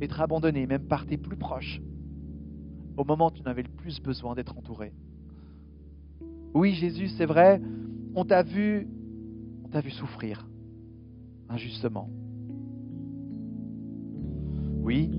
être 0.00 0.20
abandonné, 0.22 0.66
même 0.66 0.86
par 0.86 1.04
tes 1.04 1.18
plus 1.18 1.36
proches, 1.36 1.82
au 2.96 3.04
moment 3.04 3.26
où 3.26 3.32
tu 3.32 3.42
n'avais 3.42 3.62
le 3.62 3.68
plus 3.68 4.00
besoin 4.00 4.34
d'être 4.34 4.56
entouré. 4.56 4.94
Oui, 6.54 6.72
Jésus, 6.72 7.08
c'est 7.18 7.26
vrai, 7.26 7.60
on 8.14 8.24
t'a 8.24 8.42
vu, 8.42 8.88
on 9.62 9.68
t'a 9.68 9.82
vu 9.82 9.90
souffrir 9.90 10.48
injustement. 11.48 12.08
Oui, 14.82 15.10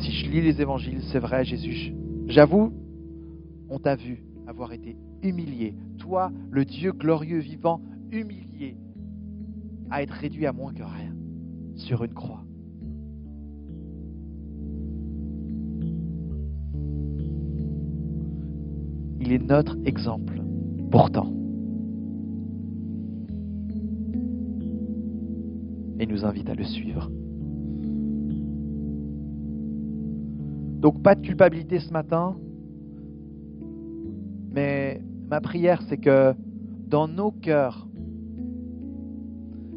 si 0.00 0.10
je 0.10 0.30
lis 0.30 0.40
les 0.40 0.60
évangiles, 0.60 1.00
c'est 1.12 1.18
vrai, 1.18 1.44
Jésus, 1.44 1.94
j'avoue, 2.26 2.72
on 3.68 3.78
t'a 3.78 3.94
vu 3.94 4.24
avoir 4.46 4.72
été 4.72 4.96
humilié. 5.22 5.74
Toi, 5.98 6.32
le 6.50 6.64
Dieu 6.64 6.92
glorieux 6.92 7.38
vivant, 7.38 7.80
humilié, 8.10 8.76
à 9.90 10.02
être 10.02 10.12
réduit 10.12 10.46
à 10.46 10.52
moins 10.52 10.72
que 10.72 10.82
rien 10.82 11.14
sur 11.76 12.02
une 12.04 12.14
croix. 12.14 12.44
Il 19.20 19.32
est 19.32 19.38
notre 19.38 19.76
exemple, 19.84 20.42
pourtant. 20.90 21.41
Et 26.02 26.06
nous 26.06 26.24
invite 26.24 26.50
à 26.50 26.54
le 26.54 26.64
suivre. 26.64 27.08
Donc 30.80 31.00
pas 31.00 31.14
de 31.14 31.20
culpabilité 31.20 31.78
ce 31.78 31.92
matin, 31.92 32.36
mais 34.50 35.00
ma 35.30 35.40
prière 35.40 35.80
c'est 35.88 35.98
que 35.98 36.34
dans 36.88 37.06
nos 37.06 37.30
cœurs, 37.30 37.86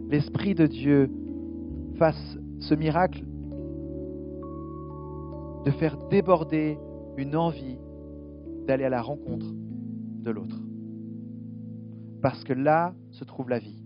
l'Esprit 0.10 0.56
de 0.56 0.66
Dieu 0.66 1.12
fasse 2.00 2.38
ce 2.58 2.74
miracle 2.74 3.24
de 5.64 5.72
faire 5.72 5.98
déborder 6.10 6.80
une 7.18 7.36
envie 7.36 7.78
d'aller 8.68 8.86
à 8.86 8.90
la 8.90 9.04
rencontre 9.04 9.46
de 10.24 10.32
l'autre. 10.32 10.60
Parce 12.24 12.44
que 12.44 12.54
là 12.54 12.96
se 13.12 13.24
trouve 13.24 13.50
la 13.50 13.60
vie. 13.60 13.85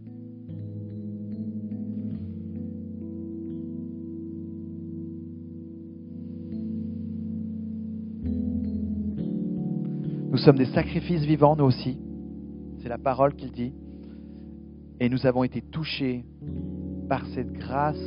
Nous 10.39 10.45
sommes 10.45 10.56
des 10.56 10.67
sacrifices 10.67 11.25
vivants, 11.25 11.58
nous 11.58 11.65
aussi. 11.65 11.99
C'est 12.82 12.88
la 12.88 12.97
parole 12.97 13.36
qu'il 13.36 13.52
dit. 13.52 13.73
Et 15.02 15.10
nous 15.10 15.25
avons 15.25 15.43
été 15.43 15.62
touchés 15.62 16.23
par 17.10 17.25
cette 17.36 17.52
grâce 17.52 17.99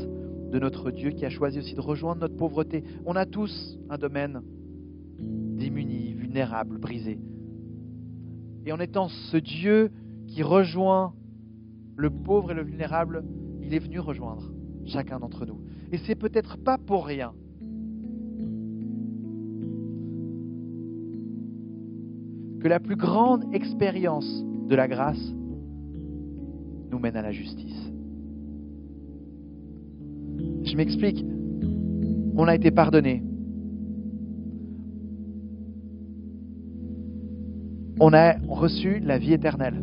de 0.50 0.58
notre 0.58 0.90
Dieu 0.90 1.10
qui 1.10 1.26
a 1.26 1.28
choisi 1.28 1.58
aussi 1.58 1.74
de 1.74 1.82
rejoindre 1.82 2.22
notre 2.22 2.38
pauvreté. 2.38 2.84
On 3.04 3.16
a 3.16 3.26
tous 3.26 3.78
un 3.90 3.98
domaine 3.98 4.40
démuni, 5.20 6.14
vulnérable, 6.14 6.78
brisé. 6.78 7.18
Et 8.64 8.72
en 8.72 8.80
étant 8.80 9.08
ce 9.08 9.36
Dieu 9.36 9.90
qui 10.26 10.42
rejoint 10.42 11.12
le 11.96 12.08
pauvre 12.08 12.52
et 12.52 12.54
le 12.54 12.62
vulnérable, 12.62 13.24
il 13.60 13.74
est 13.74 13.78
venu 13.78 14.00
rejoindre 14.00 14.50
chacun 14.86 15.20
d'entre 15.20 15.44
nous. 15.44 15.60
Et 15.92 15.98
c'est 15.98 16.14
peut-être 16.14 16.56
pas 16.56 16.78
pour 16.78 17.04
rien 17.04 17.34
que 22.62 22.68
la 22.68 22.78
plus 22.78 22.94
grande 22.94 23.52
expérience 23.52 24.44
de 24.68 24.76
la 24.76 24.86
grâce 24.86 25.20
nous 26.90 26.98
mène 27.00 27.16
à 27.16 27.22
la 27.22 27.32
justice. 27.32 27.92
Je 30.64 30.76
m'explique. 30.76 31.24
On 32.36 32.46
a 32.46 32.54
été 32.54 32.70
pardonné. 32.70 33.24
On 37.98 38.12
a 38.12 38.34
reçu 38.48 39.00
la 39.00 39.18
vie 39.18 39.32
éternelle. 39.32 39.82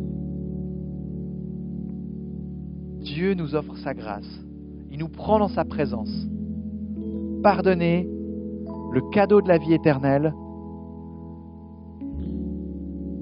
Dieu 3.00 3.34
nous 3.34 3.54
offre 3.54 3.76
sa 3.78 3.92
grâce. 3.92 4.40
Il 4.90 4.98
nous 4.98 5.08
prend 5.08 5.38
dans 5.38 5.48
sa 5.48 5.66
présence. 5.66 6.26
Pardonner, 7.42 8.08
le 8.92 9.00
cadeau 9.12 9.42
de 9.42 9.48
la 9.48 9.58
vie 9.58 9.74
éternelle, 9.74 10.32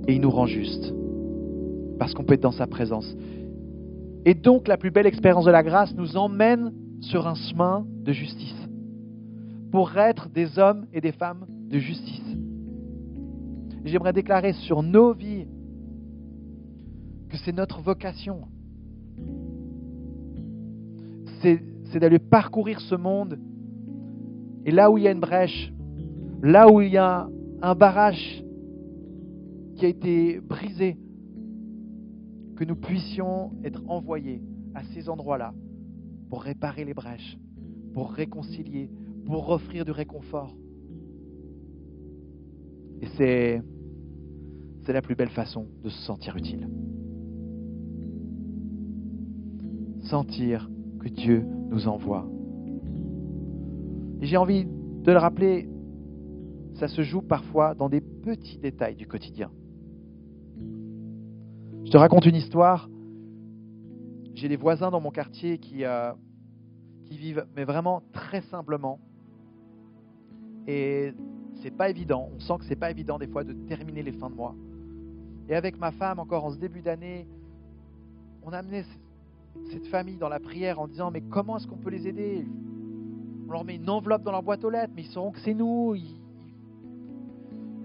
et 0.08 0.14
il 0.14 0.22
nous 0.22 0.30
rend 0.30 0.46
juste, 0.46 0.92
parce 1.98 2.14
qu'on 2.14 2.24
peut 2.24 2.34
être 2.34 2.42
dans 2.42 2.50
sa 2.50 2.66
présence. 2.66 3.14
Et 4.24 4.34
donc 4.34 4.66
la 4.66 4.78
plus 4.78 4.90
belle 4.90 5.06
expérience 5.06 5.44
de 5.44 5.50
la 5.50 5.62
grâce 5.62 5.94
nous 5.94 6.16
emmène 6.16 6.72
sur 7.00 7.28
un 7.28 7.34
chemin 7.34 7.86
de 8.02 8.12
justice, 8.12 8.68
pour 9.70 9.96
être 9.98 10.30
des 10.30 10.58
hommes 10.58 10.86
et 10.94 11.02
des 11.02 11.12
femmes 11.12 11.44
de 11.70 11.78
justice. 11.78 12.24
J'aimerais 13.84 14.14
déclarer 14.14 14.54
sur 14.54 14.82
nos 14.82 15.12
vies 15.12 15.46
que 17.28 17.36
c'est 17.36 17.52
notre 17.52 17.82
vocation. 17.82 18.40
C'est 21.42 22.00
d'aller 22.00 22.18
parcourir 22.18 22.80
ce 22.80 22.94
monde 22.94 23.38
et 24.64 24.70
là 24.70 24.90
où 24.90 24.98
il 24.98 25.04
y 25.04 25.08
a 25.08 25.12
une 25.12 25.20
brèche, 25.20 25.72
là 26.42 26.70
où 26.70 26.80
il 26.80 26.92
y 26.92 26.96
a 26.96 27.28
un 27.62 27.74
barrage 27.74 28.42
qui 29.78 29.86
a 29.86 29.88
été 29.88 30.40
brisé, 30.40 30.98
que 32.56 32.64
nous 32.64 32.74
puissions 32.74 33.52
être 33.62 33.80
envoyés 33.86 34.42
à 34.74 34.82
ces 34.92 35.08
endroits-là 35.08 35.54
pour 36.28 36.42
réparer 36.42 36.84
les 36.84 36.94
brèches, 36.94 37.38
pour 37.94 38.10
réconcilier, 38.10 38.90
pour 39.24 39.48
offrir 39.50 39.84
du 39.84 39.92
réconfort. 39.92 40.56
Et 43.00 43.06
c'est, 43.16 43.62
c'est 44.84 44.92
la 44.92 45.00
plus 45.00 45.14
belle 45.14 45.28
façon 45.30 45.66
de 45.84 45.88
se 45.88 46.02
sentir 46.02 46.36
utile. 46.36 46.68
Sentir 50.10 50.68
que 50.98 51.08
Dieu 51.08 51.44
nous 51.70 51.86
envoie. 51.86 52.28
Et 54.20 54.26
j'ai 54.26 54.36
envie 54.36 54.64
de 54.64 55.12
le 55.12 55.18
rappeler, 55.18 55.68
ça 56.74 56.88
se 56.88 57.02
joue 57.02 57.22
parfois 57.22 57.76
dans 57.76 57.88
des 57.88 58.00
petits 58.00 58.58
détails 58.58 58.96
du 58.96 59.06
quotidien. 59.06 59.52
Je 61.88 61.92
te 61.94 61.96
raconte 61.96 62.26
une 62.26 62.36
histoire. 62.36 62.86
J'ai 64.34 64.46
des 64.46 64.58
voisins 64.58 64.90
dans 64.90 65.00
mon 65.00 65.10
quartier 65.10 65.56
qui, 65.56 65.86
euh, 65.86 66.12
qui 67.06 67.16
vivent, 67.16 67.46
mais 67.56 67.64
vraiment 67.64 68.02
très 68.12 68.42
simplement. 68.42 68.98
Et 70.66 71.14
c'est 71.62 71.74
pas 71.74 71.88
évident. 71.88 72.28
On 72.36 72.40
sent 72.40 72.58
que 72.58 72.66
c'est 72.66 72.76
pas 72.76 72.90
évident 72.90 73.18
des 73.18 73.26
fois 73.26 73.42
de 73.42 73.54
terminer 73.54 74.02
les 74.02 74.12
fins 74.12 74.28
de 74.28 74.34
mois. 74.34 74.54
Et 75.48 75.54
avec 75.54 75.78
ma 75.78 75.90
femme, 75.90 76.18
encore 76.18 76.44
en 76.44 76.50
ce 76.50 76.58
début 76.58 76.82
d'année, 76.82 77.26
on 78.42 78.52
a 78.52 78.58
amené 78.58 78.84
cette 79.72 79.86
famille 79.86 80.18
dans 80.18 80.28
la 80.28 80.40
prière 80.40 80.78
en 80.78 80.88
disant 80.88 81.10
Mais 81.10 81.22
comment 81.22 81.56
est-ce 81.56 81.66
qu'on 81.66 81.78
peut 81.78 81.88
les 81.88 82.06
aider? 82.06 82.46
On 83.48 83.52
leur 83.52 83.64
met 83.64 83.76
une 83.76 83.88
enveloppe 83.88 84.24
dans 84.24 84.32
leur 84.32 84.42
boîte 84.42 84.62
aux 84.62 84.68
lettres, 84.68 84.92
mais 84.94 85.04
ils 85.04 85.10
sauront 85.10 85.30
que 85.30 85.40
c'est 85.40 85.54
nous. 85.54 85.96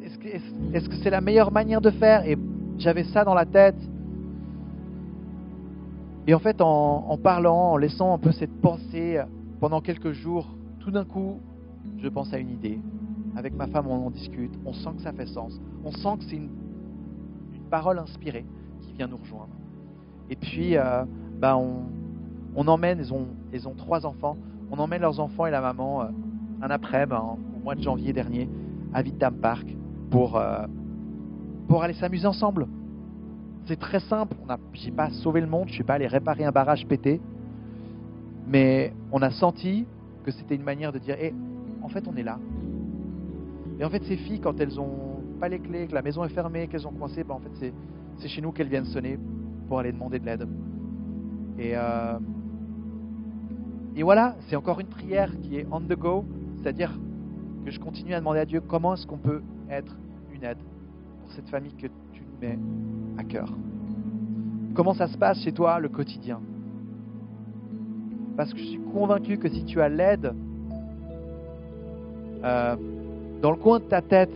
Est-ce 0.01 0.89
que 0.89 0.95
c'est 1.01 1.09
la 1.09 1.21
meilleure 1.21 1.53
manière 1.53 1.79
de 1.79 1.89
faire? 1.89 2.27
Et 2.27 2.37
j'avais 2.79 3.05
ça 3.05 3.23
dans 3.23 3.33
la 3.33 3.45
tête. 3.45 3.77
Et 6.27 6.33
en 6.33 6.39
fait, 6.39 6.62
en, 6.62 7.17
parlant, 7.17 7.71
en 7.71 7.77
laissant 7.77 8.13
un 8.13 8.17
peu 8.17 8.31
cette 8.31 8.62
pensée 8.62 9.21
pendant 9.59 9.81
quelques 9.81 10.13
jours, 10.13 10.55
tout 10.79 10.91
d'un 10.91 11.05
coup, 11.05 11.39
je 11.97 12.07
pense 12.07 12.33
à 12.33 12.38
une 12.38 12.49
idée. 12.49 12.79
Avec 13.36 13.53
ma 13.55 13.67
femme, 13.67 13.88
on 13.88 14.07
en 14.07 14.09
discute, 14.09 14.53
on 14.65 14.73
sent 14.73 14.91
que 14.97 15.01
ça 15.01 15.12
fait 15.12 15.25
sens, 15.25 15.59
on 15.83 15.91
sent 15.91 16.17
que 16.19 16.23
c'est 16.25 16.36
une, 16.36 16.49
parole 17.69 17.97
inspirée 17.97 18.45
qui 18.81 18.93
vient 18.93 19.07
nous 19.07 19.17
rejoindre. 19.17 19.49
Et 20.29 20.36
puis, 20.36 20.77
euh, 20.77 21.05
bah, 21.39 21.57
on, 21.57 22.67
emmène, 22.67 22.99
ils 22.99 23.12
ont, 23.12 23.25
ont 23.65 23.75
trois 23.75 24.05
enfants, 24.05 24.38
on 24.69 24.77
emmène 24.77 25.01
leurs 25.01 25.19
enfants 25.19 25.47
et 25.47 25.51
la 25.51 25.59
maman 25.59 26.03
euh, 26.03 26.05
un 26.62 26.69
après-midi, 26.69 27.15
au 27.15 27.63
mois 27.63 27.73
de 27.73 27.81
janvier 27.81 28.13
dernier, 28.13 28.47
à 28.93 29.01
Vitam 29.01 29.33
Park 29.38 29.65
pour, 30.12 30.38
euh, 30.38 30.67
pour 31.67 31.81
aller 31.81 31.95
s'amuser 31.95 32.27
ensemble. 32.27 32.67
C'est 33.65 33.80
très 33.80 33.99
simple. 34.02 34.36
Je 34.73 34.86
n'ai 34.86 34.91
pas 34.91 35.10
sauvé 35.10 35.41
le 35.41 35.47
monde, 35.47 35.69
je 35.69 35.73
suis 35.73 35.84
pas 35.84 35.93
allé 35.93 36.08
réparer 36.08 36.43
un 36.43 36.52
barrage 36.52 36.86
pété. 36.86 37.21
Mais 38.47 38.93
on 39.12 39.21
a 39.21 39.32
senti 39.32 39.86
que 40.26 40.32
c'était 40.32 40.56
une 40.56 40.63
manière 40.63 40.91
de 40.91 40.99
dire 40.99 41.15
hey, 41.19 41.34
en 41.82 41.88
fait, 41.88 42.08
on 42.08 42.15
est 42.15 42.23
là. 42.23 42.39
Et 43.80 43.86
en 43.86 43.89
fait, 43.89 44.04
ces 44.04 44.17
filles, 44.17 44.39
quand 44.39 44.60
elles 44.60 44.80
ont 44.80 45.21
pas 45.39 45.49
les 45.49 45.60
clés, 45.60 45.88
que 45.88 45.93
la 45.93 46.02
maison 46.02 46.23
est 46.23 46.30
fermée, 46.30 46.67
qu'elles 46.67 46.88
ont 46.88 46.91
coincé, 46.91 47.23
ben, 47.23 47.36
en 47.36 47.39
fait, 47.39 47.73
c'est 48.17 48.28
chez 48.28 48.41
nous 48.41 48.52
qu'elles 48.52 48.67
viennent 48.67 48.86
sonner 48.86 49.17
pour 49.67 49.80
aller 49.80 49.91
demander 49.91 50.19
de 50.19 50.26
l'aide. 50.26 50.47
Et, 51.58 51.71
euh, 51.76 52.19
et 53.95 54.04
voilà, 54.04 54.36
c'est 54.47 54.56
encore 54.56 54.80
une 54.80 54.88
prière 54.88 55.32
qui 55.41 55.58
est 55.58 55.67
on 55.71 55.80
the 55.82 55.97
go, 55.97 56.26
c'est-à-dire 56.62 56.97
que 57.65 57.71
je 57.71 57.80
continue 57.80 58.13
à 58.13 58.19
demander 58.19 58.39
à 58.39 58.45
Dieu 58.45 58.62
comment 58.62 58.93
est-ce 58.95 59.08
qu'on 59.08 59.17
peut 59.17 59.41
être 59.69 59.95
une 60.34 60.43
aide 60.43 60.58
pour 61.21 61.32
cette 61.32 61.49
famille 61.49 61.73
que 61.73 61.88
à 63.17 63.23
cœur. 63.23 63.49
Comment 64.73 64.93
ça 64.93 65.08
se 65.08 65.17
passe 65.17 65.39
chez 65.41 65.51
toi 65.51 65.79
le 65.79 65.89
quotidien? 65.89 66.39
Parce 68.36 68.51
que 68.53 68.60
je 68.60 68.65
suis 68.65 68.82
convaincu 68.91 69.38
que 69.38 69.49
si 69.49 69.63
tu 69.65 69.79
as 69.82 69.89
l'aide 69.89 70.34
euh, 72.43 72.75
dans 73.41 73.51
le 73.51 73.58
coin 73.58 73.79
de 73.79 73.86
ta 73.86 74.01
tête 74.01 74.34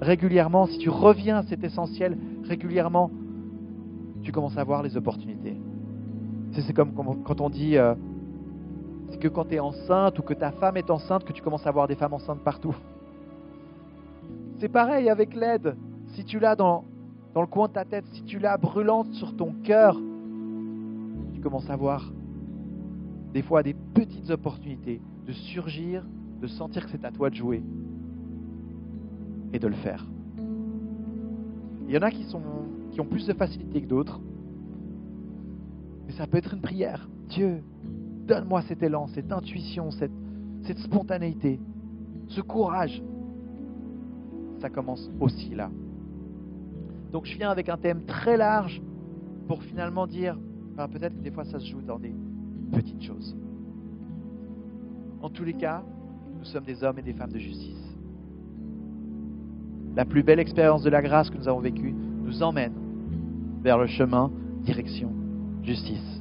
régulièrement, 0.00 0.66
si 0.66 0.78
tu 0.78 0.88
reviens 0.88 1.38
à 1.38 1.42
cet 1.42 1.64
essentiel 1.64 2.16
régulièrement, 2.44 3.10
tu 4.22 4.30
commences 4.32 4.56
à 4.56 4.64
voir 4.64 4.82
les 4.82 4.96
opportunités. 4.96 5.56
C'est 6.52 6.72
comme 6.72 6.92
quand 7.24 7.40
on 7.40 7.50
dit 7.50 7.76
euh, 7.76 7.94
c'est 9.10 9.18
que 9.18 9.28
quand 9.28 9.46
tu 9.46 9.54
es 9.54 9.60
enceinte 9.60 10.18
ou 10.18 10.22
que 10.22 10.34
ta 10.34 10.52
femme 10.52 10.76
est 10.76 10.90
enceinte 10.90 11.24
que 11.24 11.32
tu 11.32 11.42
commences 11.42 11.66
à 11.66 11.70
voir 11.70 11.86
des 11.86 11.94
femmes 11.94 12.14
enceintes 12.14 12.40
partout. 12.40 12.74
C'est 14.58 14.68
pareil 14.68 15.10
avec 15.10 15.34
l'aide. 15.34 15.76
Si 16.14 16.24
tu 16.24 16.38
l'as 16.38 16.56
dans, 16.56 16.84
dans 17.36 17.42
le 17.42 17.48
coin 17.48 17.68
de 17.68 17.74
ta 17.74 17.84
tête, 17.84 18.06
si 18.12 18.22
tu 18.22 18.38
l'as 18.38 18.56
brûlante 18.56 19.12
sur 19.12 19.36
ton 19.36 19.52
cœur, 19.62 19.94
tu 21.34 21.40
commences 21.42 21.68
à 21.68 21.76
voir 21.76 22.10
des 23.34 23.42
fois 23.42 23.62
des 23.62 23.74
petites 23.74 24.30
opportunités 24.30 25.02
de 25.26 25.32
surgir, 25.34 26.02
de 26.40 26.46
sentir 26.46 26.86
que 26.86 26.90
c'est 26.90 27.04
à 27.04 27.10
toi 27.10 27.28
de 27.28 27.34
jouer 27.34 27.62
et 29.52 29.58
de 29.58 29.68
le 29.68 29.74
faire. 29.74 30.06
Il 31.86 31.94
y 31.94 31.98
en 31.98 32.00
a 32.00 32.10
qui, 32.10 32.24
sont, 32.24 32.40
qui 32.92 33.02
ont 33.02 33.04
plus 33.04 33.26
de 33.26 33.34
facilité 33.34 33.82
que 33.82 33.86
d'autres, 33.86 34.18
mais 36.06 36.14
ça 36.14 36.26
peut 36.26 36.38
être 36.38 36.54
une 36.54 36.62
prière. 36.62 37.06
Dieu, 37.28 37.62
donne-moi 38.26 38.62
cet 38.62 38.82
élan, 38.82 39.08
cette 39.08 39.30
intuition, 39.30 39.90
cette, 39.90 40.10
cette 40.62 40.78
spontanéité, 40.78 41.60
ce 42.28 42.40
courage. 42.40 43.02
Ça 44.58 44.70
commence 44.70 45.10
aussi 45.20 45.54
là. 45.54 45.68
Donc 47.16 47.24
je 47.24 47.38
viens 47.38 47.48
avec 47.48 47.70
un 47.70 47.78
thème 47.78 48.04
très 48.04 48.36
large 48.36 48.82
pour 49.48 49.62
finalement 49.62 50.06
dire, 50.06 50.36
ben, 50.76 50.86
peut-être 50.86 51.16
que 51.16 51.22
des 51.22 51.30
fois 51.30 51.44
ça 51.44 51.58
se 51.58 51.64
joue 51.64 51.80
dans 51.80 51.98
des 51.98 52.12
petites 52.72 53.02
choses. 53.02 53.34
En 55.22 55.30
tous 55.30 55.42
les 55.42 55.54
cas, 55.54 55.82
nous 56.38 56.44
sommes 56.44 56.64
des 56.64 56.84
hommes 56.84 56.98
et 56.98 57.02
des 57.02 57.14
femmes 57.14 57.32
de 57.32 57.38
justice. 57.38 57.96
La 59.94 60.04
plus 60.04 60.22
belle 60.22 60.40
expérience 60.40 60.82
de 60.82 60.90
la 60.90 61.00
grâce 61.00 61.30
que 61.30 61.38
nous 61.38 61.48
avons 61.48 61.60
vécue 61.60 61.94
nous 62.22 62.42
emmène 62.42 62.74
vers 63.62 63.78
le 63.78 63.86
chemin, 63.86 64.30
direction, 64.60 65.10
justice. 65.62 66.20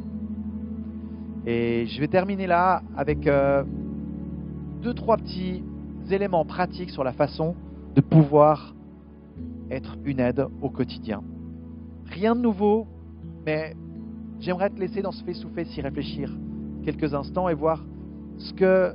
Et 1.46 1.88
je 1.88 2.00
vais 2.00 2.08
terminer 2.08 2.48
là 2.48 2.82
avec 2.96 3.28
euh, 3.28 3.66
deux, 4.82 4.94
trois 4.94 5.18
petits 5.18 5.62
éléments 6.10 6.46
pratiques 6.46 6.92
sur 6.92 7.04
la 7.04 7.12
façon 7.12 7.54
de 7.96 8.00
pouvoir 8.00 8.74
être 9.70 9.98
une 10.06 10.20
aide 10.20 10.46
au 10.62 10.70
quotidien. 10.70 11.24
Rien 12.06 12.36
de 12.36 12.42
nouveau, 12.42 12.88
mais 13.46 13.76
j'aimerais 14.40 14.70
te 14.70 14.80
laisser 14.80 15.02
dans 15.02 15.12
ce 15.12 15.24
fait 15.24 15.34
sous 15.34 15.50
s'y 15.66 15.82
réfléchir 15.82 16.32
quelques 16.84 17.14
instants 17.14 17.50
et 17.50 17.54
voir 17.54 17.84
ce 18.38 18.54
que 18.54 18.94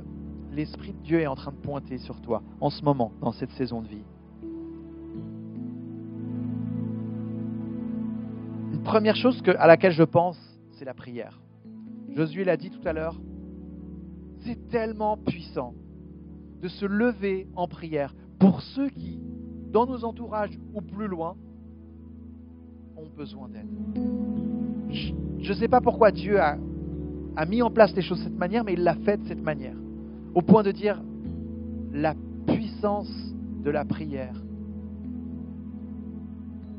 l'Esprit 0.51 0.93
de 0.93 1.03
Dieu 1.03 1.19
est 1.19 1.27
en 1.27 1.35
train 1.35 1.51
de 1.51 1.57
pointer 1.57 1.97
sur 1.97 2.21
toi 2.21 2.41
en 2.59 2.69
ce 2.69 2.83
moment, 2.83 3.11
dans 3.21 3.31
cette 3.31 3.51
saison 3.51 3.81
de 3.81 3.87
vie. 3.87 4.03
Une 8.73 8.83
première 8.83 9.15
chose 9.15 9.41
à 9.57 9.67
laquelle 9.67 9.93
je 9.93 10.03
pense, 10.03 10.39
c'est 10.71 10.85
la 10.85 10.93
prière. 10.93 11.41
Josué 12.15 12.43
l'a 12.43 12.57
dit 12.57 12.69
tout 12.69 12.85
à 12.85 12.93
l'heure, 12.93 13.19
c'est 14.39 14.67
tellement 14.69 15.17
puissant 15.17 15.73
de 16.61 16.67
se 16.67 16.85
lever 16.85 17.47
en 17.55 17.67
prière 17.67 18.13
pour 18.39 18.61
ceux 18.61 18.89
qui 18.89 19.19
dans 19.71 19.85
nos 19.85 20.03
entourages 20.03 20.57
ou 20.73 20.81
plus 20.81 21.07
loin, 21.07 21.35
ont 22.97 23.07
besoin 23.17 23.47
d'aide. 23.49 23.67
Je 25.39 25.49
ne 25.49 25.57
sais 25.57 25.67
pas 25.67 25.81
pourquoi 25.81 26.11
Dieu 26.11 26.39
a, 26.39 26.57
mis 27.47 27.61
en 27.61 27.71
place 27.71 27.95
les 27.95 28.01
choses 28.01 28.19
de 28.19 28.25
cette 28.25 28.37
manière, 28.37 28.63
mais 28.63 28.73
il 28.73 28.83
l'a 28.83 28.95
fait 28.95 29.17
de 29.17 29.27
cette 29.27 29.41
manière. 29.41 29.75
Au 30.35 30.41
point 30.41 30.63
de 30.63 30.71
dire 30.71 31.01
la 31.93 32.15
puissance 32.45 33.11
de 33.63 33.71
la 33.71 33.85
prière. 33.85 34.35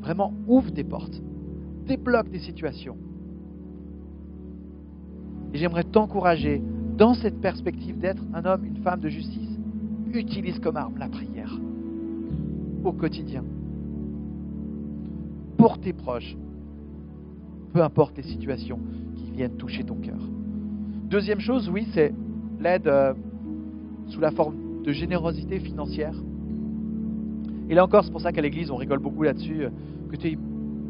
Vraiment, 0.00 0.32
ouvre 0.48 0.70
des 0.70 0.84
portes, 0.84 1.20
débloque 1.86 2.30
des 2.30 2.40
situations. 2.40 2.96
Et 5.54 5.58
j'aimerais 5.58 5.84
t'encourager 5.84 6.62
dans 6.96 7.14
cette 7.14 7.40
perspective 7.40 7.98
d'être 7.98 8.22
un 8.34 8.44
homme, 8.44 8.64
une 8.64 8.78
femme 8.78 9.00
de 9.00 9.08
justice. 9.08 9.58
Utilise 10.12 10.58
comme 10.58 10.76
arme 10.76 10.98
la 10.98 11.08
prière 11.08 11.52
au 12.84 12.92
quotidien. 12.92 13.44
Pour 15.56 15.78
tes 15.78 15.92
proches, 15.92 16.36
peu 17.72 17.82
importe 17.82 18.16
les 18.16 18.22
situations 18.22 18.78
qui 19.16 19.30
viennent 19.30 19.56
toucher 19.56 19.84
ton 19.84 19.96
cœur. 19.96 20.18
Deuxième 21.08 21.40
chose, 21.40 21.68
oui, 21.68 21.86
c'est 21.92 22.12
l'aide 22.60 22.86
euh, 22.86 23.14
sous 24.08 24.20
la 24.20 24.30
forme 24.30 24.82
de 24.82 24.92
générosité 24.92 25.58
financière. 25.58 26.14
Et 27.68 27.74
là 27.74 27.84
encore, 27.84 28.04
c'est 28.04 28.10
pour 28.10 28.20
ça 28.20 28.32
qu'à 28.32 28.40
l'église, 28.40 28.70
on 28.70 28.76
rigole 28.76 28.98
beaucoup 28.98 29.22
là-dessus, 29.22 29.64
euh, 29.64 29.70
que 30.10 30.16
tu 30.16 30.28
es 30.28 30.38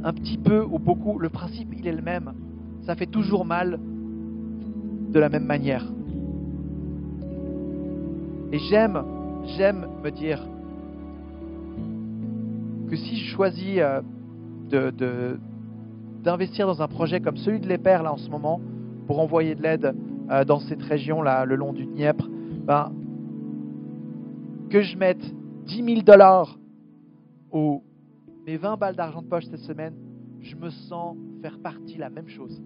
un 0.05 0.12
petit 0.12 0.38
peu 0.38 0.64
ou 0.64 0.78
beaucoup, 0.78 1.18
le 1.18 1.28
principe, 1.28 1.68
il 1.78 1.87
est 1.87 1.92
le 1.92 2.02
même. 2.02 2.33
Ça 2.83 2.94
fait 2.96 3.07
toujours 3.07 3.44
mal 3.44 3.78
de 5.11 5.18
la 5.18 5.28
même 5.28 5.44
manière. 5.44 5.87
Et 8.52 8.59
j'aime, 8.59 9.02
j'aime 9.57 9.87
me 10.02 10.11
dire 10.11 10.46
que 12.92 12.98
si 12.98 13.16
je 13.16 13.35
choisis 13.35 13.78
euh, 13.78 14.02
d'investir 16.22 16.66
dans 16.66 16.83
un 16.83 16.88
projet 16.88 17.22
comme 17.22 17.38
celui 17.38 17.59
de 17.59 17.66
l'EPER 17.66 18.00
là 18.02 18.12
en 18.12 18.18
ce 18.18 18.28
moment, 18.28 18.61
pour 19.07 19.18
envoyer 19.18 19.55
de 19.55 19.62
l'aide 19.62 19.96
euh, 20.31 20.44
dans 20.44 20.59
cette 20.59 20.83
région-là, 20.83 21.46
le 21.46 21.57
long 21.57 21.72
du 21.72 21.87
Dniepr, 21.87 22.28
ben, 22.66 22.92
que 24.68 24.83
je 24.83 24.98
mette 24.98 25.24
10 25.64 25.85
000 25.85 26.02
dollars 26.02 26.59
ou 27.50 27.83
mes 28.46 28.59
20 28.59 28.76
balles 28.76 28.96
d'argent 28.96 29.22
de 29.22 29.26
poche 29.26 29.46
cette 29.46 29.61
semaine, 29.61 29.94
je 30.40 30.55
me 30.55 30.68
sens 30.68 31.16
faire 31.40 31.59
partie 31.61 31.96
la 31.96 32.11
même 32.11 32.28
chose 32.28 32.62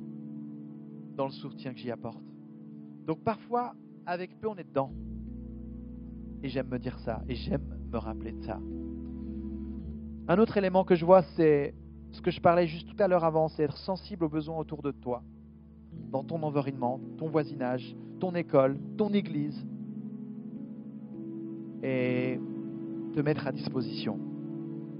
dans 1.16 1.26
le 1.26 1.32
soutien 1.32 1.72
que 1.72 1.78
j'y 1.78 1.92
apporte. 1.92 2.24
Donc 3.06 3.20
parfois, 3.22 3.74
avec 4.04 4.40
peu, 4.40 4.48
on 4.48 4.56
est 4.56 4.68
dedans. 4.68 4.90
Et 6.42 6.48
j'aime 6.48 6.66
me 6.66 6.80
dire 6.80 6.98
ça, 6.98 7.22
et 7.28 7.36
j'aime 7.36 7.78
me 7.92 7.98
rappeler 7.98 8.32
de 8.32 8.42
ça. 8.42 8.58
Un 10.28 10.38
autre 10.38 10.56
élément 10.56 10.84
que 10.84 10.94
je 10.94 11.04
vois, 11.04 11.22
c'est 11.36 11.74
ce 12.12 12.20
que 12.20 12.30
je 12.30 12.40
parlais 12.40 12.66
juste 12.66 12.88
tout 12.88 13.00
à 13.02 13.06
l'heure 13.06 13.24
avant, 13.24 13.48
c'est 13.48 13.62
être 13.62 13.76
sensible 13.76 14.24
aux 14.24 14.28
besoins 14.28 14.58
autour 14.58 14.82
de 14.82 14.90
toi, 14.90 15.22
dans 16.10 16.24
ton 16.24 16.42
environnement, 16.42 17.00
ton 17.18 17.28
voisinage, 17.28 17.94
ton 18.18 18.34
école, 18.34 18.78
ton 18.96 19.10
église, 19.10 19.64
et 21.82 22.40
te 23.14 23.20
mettre 23.20 23.46
à 23.46 23.52
disposition. 23.52 24.18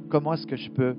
Comment 0.08 0.34
est-ce 0.34 0.46
que 0.46 0.56
je 0.56 0.70
peux 0.70 0.94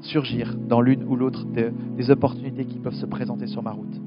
surgir 0.00 0.56
dans 0.56 0.80
l'une 0.80 1.04
ou 1.04 1.16
l'autre 1.16 1.44
des 1.44 2.10
opportunités 2.10 2.64
qui 2.64 2.78
peuvent 2.78 2.94
se 2.94 3.06
présenter 3.06 3.46
sur 3.46 3.62
ma 3.62 3.72
route? 3.72 4.00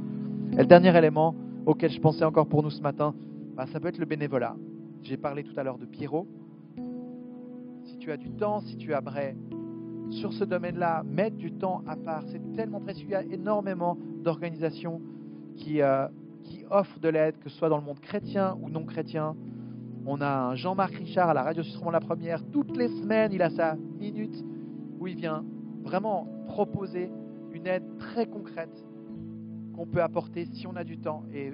Et 0.54 0.58
le 0.58 0.66
dernier 0.66 0.98
élément 0.98 1.36
auquel 1.68 1.92
je 1.92 2.00
pensais 2.00 2.26
encore 2.26 2.48
pour 2.48 2.64
nous 2.64 2.72
ce 2.72 2.82
matin, 2.82 3.14
bah, 3.56 3.68
ça 3.68 3.80
peut 3.80 3.90
être 3.90 4.00
le 4.00 4.06
bénévolat. 4.06 4.56
J'ai 5.04 5.18
parlé 5.18 5.44
tout 5.44 5.54
à 5.58 5.64
l'heure 5.64 5.78
de 5.78 5.86
Pierrot. 5.86 6.28
Tu 8.02 8.12
as 8.12 8.18
du 8.18 8.32
temps, 8.32 8.62
si 8.62 8.78
tu 8.78 8.94
aimerais 8.94 9.36
sur 10.10 10.34
ce 10.34 10.44
domaine-là 10.44 11.04
mettre 11.04 11.38
du 11.38 11.52
temps 11.52 11.84
à 11.86 11.96
part, 11.96 12.24
c'est 12.32 12.42
tellement 12.56 12.80
précieux. 12.80 13.06
Il 13.08 13.12
y 13.12 13.16
a 13.16 13.22
énormément 13.22 13.96
d'organisations 14.24 15.00
qui, 15.56 15.84
euh, 15.84 16.08
qui 16.42 16.66
offrent 16.72 17.00
de 17.00 17.10
l'aide, 17.10 17.38
que 17.38 17.48
ce 17.48 17.56
soit 17.60 17.70
dans 17.70 17.78
le 17.78 17.84
monde 17.84 18.00
chrétien 18.00 18.58
ou 18.60 18.72
non 18.72 18.86
chrétien. 18.86 19.36
On 20.08 20.20
a 20.20 20.56
Jean-Marc 20.56 20.96
Richard 20.96 21.30
à 21.30 21.36
la 21.36 21.44
radio 21.44 21.62
Suisse 21.62 21.80
la 21.92 22.00
première. 22.00 22.44
Toutes 22.50 22.76
les 22.76 22.88
semaines, 22.88 23.34
il 23.34 23.42
a 23.44 23.52
sa 23.52 23.76
minute 23.76 24.44
où 25.00 25.06
il 25.06 25.16
vient 25.16 25.46
vraiment 25.84 26.28
proposer 26.48 27.12
une 27.52 27.68
aide 27.68 27.84
très 28.00 28.26
concrète 28.26 28.84
qu'on 29.76 29.86
peut 29.86 30.02
apporter 30.02 30.46
si 30.46 30.66
on 30.66 30.76
a 30.76 30.84
du 30.84 30.98
temps. 30.98 31.22
Et 31.36 31.54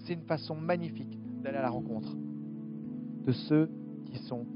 c'est 0.00 0.14
une 0.14 0.26
façon 0.26 0.56
magnifique 0.56 1.16
d'aller 1.44 1.58
à 1.58 1.62
la 1.62 1.70
rencontre 1.70 2.12
de 3.24 3.30
ceux 3.30 3.70
qui 4.06 4.18
sont 4.18 4.46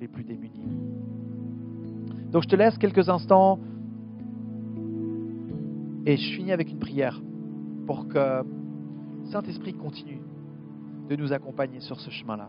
les 0.00 0.08
plus 0.08 0.24
démunis. 0.24 0.66
Donc 2.32 2.42
je 2.42 2.48
te 2.48 2.56
laisse 2.56 2.78
quelques 2.78 3.08
instants 3.08 3.58
et 6.06 6.16
je 6.16 6.34
finis 6.34 6.52
avec 6.52 6.70
une 6.70 6.78
prière 6.78 7.20
pour 7.86 8.08
que 8.08 8.42
Saint-Esprit 9.26 9.74
continue 9.74 10.22
de 11.08 11.16
nous 11.16 11.32
accompagner 11.32 11.80
sur 11.80 12.00
ce 12.00 12.08
chemin-là. 12.10 12.48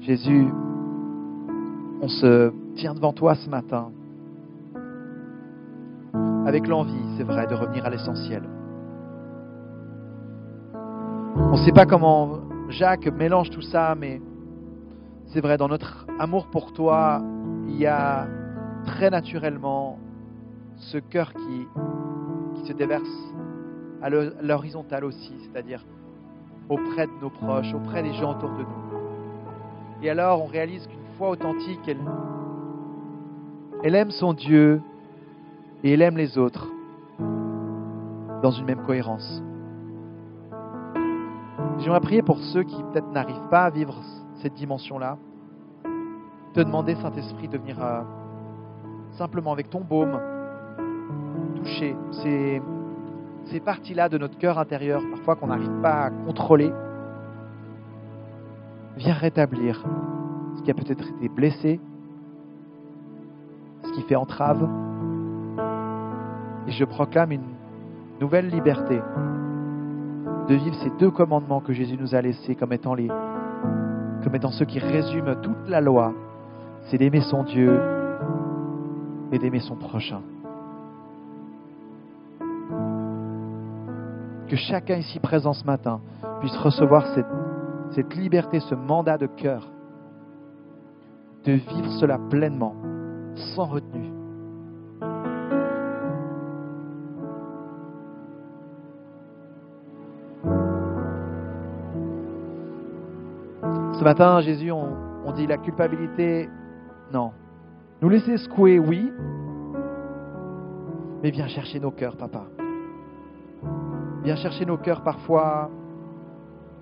Jésus, 0.00 0.46
on 2.02 2.08
se 2.08 2.52
tient 2.74 2.94
devant 2.94 3.12
toi 3.12 3.34
ce 3.36 3.48
matin 3.48 3.90
avec 6.46 6.68
l'envie, 6.68 6.92
c'est 7.16 7.24
vrai, 7.24 7.46
de 7.48 7.54
revenir 7.54 7.84
à 7.86 7.90
l'essentiel. 7.90 8.42
On 11.38 11.52
ne 11.52 11.64
sait 11.64 11.72
pas 11.72 11.84
comment 11.84 12.40
Jacques 12.70 13.06
mélange 13.08 13.50
tout 13.50 13.62
ça, 13.62 13.94
mais 13.94 14.20
c'est 15.26 15.40
vrai, 15.40 15.58
dans 15.58 15.68
notre 15.68 16.06
amour 16.18 16.46
pour 16.46 16.72
toi, 16.72 17.22
il 17.68 17.76
y 17.76 17.86
a 17.86 18.26
très 18.86 19.10
naturellement 19.10 19.98
ce 20.76 20.98
cœur 20.98 21.32
qui, 21.32 21.66
se 22.66 22.72
déverse 22.72 23.34
à 24.02 24.10
l'horizontale 24.10 25.04
aussi, 25.04 25.32
c'est-à-dire 25.38 25.84
auprès 26.68 27.06
de 27.06 27.12
nos 27.20 27.30
proches, 27.30 27.72
auprès 27.74 28.02
des 28.02 28.12
gens 28.14 28.32
autour 28.32 28.50
de 28.50 28.62
nous. 28.62 30.02
Et 30.02 30.10
alors 30.10 30.42
on 30.42 30.46
réalise 30.46 30.84
qu'une 30.88 30.98
foi 31.16 31.30
authentique, 31.30 31.88
elle 33.84 33.94
aime 33.94 34.10
son 34.10 34.32
Dieu 34.32 34.80
et 35.84 35.92
elle 35.92 36.02
aime 36.02 36.16
les 36.16 36.38
autres 36.38 36.66
dans 38.42 38.50
une 38.50 38.64
même 38.64 38.82
cohérence. 38.84 39.42
J'aimerais 41.78 42.00
prier 42.00 42.22
pour 42.22 42.38
ceux 42.38 42.62
qui 42.62 42.82
peut-être 42.82 43.10
n'arrivent 43.12 43.48
pas 43.50 43.64
à 43.64 43.70
vivre 43.70 44.00
cette 44.42 44.54
dimension-là. 44.54 45.18
Te 46.54 46.60
demander, 46.60 46.94
Saint-Esprit, 46.94 47.48
de 47.48 47.58
venir 47.58 47.82
euh, 47.82 48.00
simplement 49.12 49.52
avec 49.52 49.68
ton 49.68 49.82
baume 49.82 50.18
toucher 51.56 51.96
ces, 52.22 52.62
ces 53.46 53.60
parties-là 53.60 54.08
de 54.08 54.18
notre 54.18 54.38
cœur 54.38 54.58
intérieur, 54.58 55.02
parfois 55.10 55.36
qu'on 55.36 55.48
n'arrive 55.48 55.80
pas 55.82 56.04
à 56.04 56.10
contrôler. 56.10 56.72
Viens 58.96 59.14
rétablir 59.14 59.84
ce 60.56 60.62
qui 60.62 60.70
a 60.70 60.74
peut-être 60.74 61.06
été 61.18 61.28
blessé, 61.28 61.80
ce 63.84 63.92
qui 63.92 64.02
fait 64.02 64.16
entrave. 64.16 64.66
Et 66.66 66.72
je 66.72 66.84
proclame 66.84 67.32
une 67.32 67.54
nouvelle 68.20 68.48
liberté 68.48 69.00
de 70.48 70.54
vivre 70.54 70.76
ces 70.82 70.90
deux 70.98 71.10
commandements 71.10 71.60
que 71.60 71.72
Jésus 71.72 71.96
nous 71.98 72.14
a 72.14 72.22
laissés 72.22 72.54
comme 72.54 72.72
étant, 72.72 72.94
les, 72.94 73.08
comme 73.08 74.34
étant 74.34 74.50
ceux 74.50 74.64
qui 74.64 74.78
résument 74.78 75.34
toute 75.42 75.68
la 75.68 75.80
loi. 75.80 76.12
C'est 76.84 76.98
d'aimer 76.98 77.20
son 77.22 77.42
Dieu 77.42 77.80
et 79.32 79.38
d'aimer 79.38 79.60
son 79.60 79.74
prochain. 79.74 80.20
Que 84.48 84.54
chacun 84.54 84.96
ici 84.96 85.18
présent 85.18 85.52
ce 85.52 85.64
matin 85.64 86.00
puisse 86.40 86.56
recevoir 86.56 87.06
cette, 87.14 87.26
cette 87.90 88.14
liberté, 88.14 88.60
ce 88.60 88.76
mandat 88.76 89.18
de 89.18 89.26
cœur 89.26 89.68
de 91.44 91.52
vivre 91.52 91.92
cela 92.00 92.18
pleinement, 92.30 92.74
sans 93.54 93.66
retenue. 93.66 94.15
Ce 103.98 104.04
matin, 104.04 104.40
Jésus, 104.40 104.70
on, 104.70 105.32
dit 105.32 105.46
la 105.46 105.56
culpabilité, 105.56 106.50
non. 107.14 107.32
Nous 108.02 108.10
laisser 108.10 108.36
secouer, 108.36 108.78
oui, 108.78 109.10
mais 111.22 111.30
viens 111.30 111.48
chercher 111.48 111.80
nos 111.80 111.90
cœurs, 111.90 112.18
papa. 112.18 112.44
Viens 114.22 114.36
chercher 114.36 114.66
nos 114.66 114.76
cœurs 114.76 115.02
parfois 115.02 115.70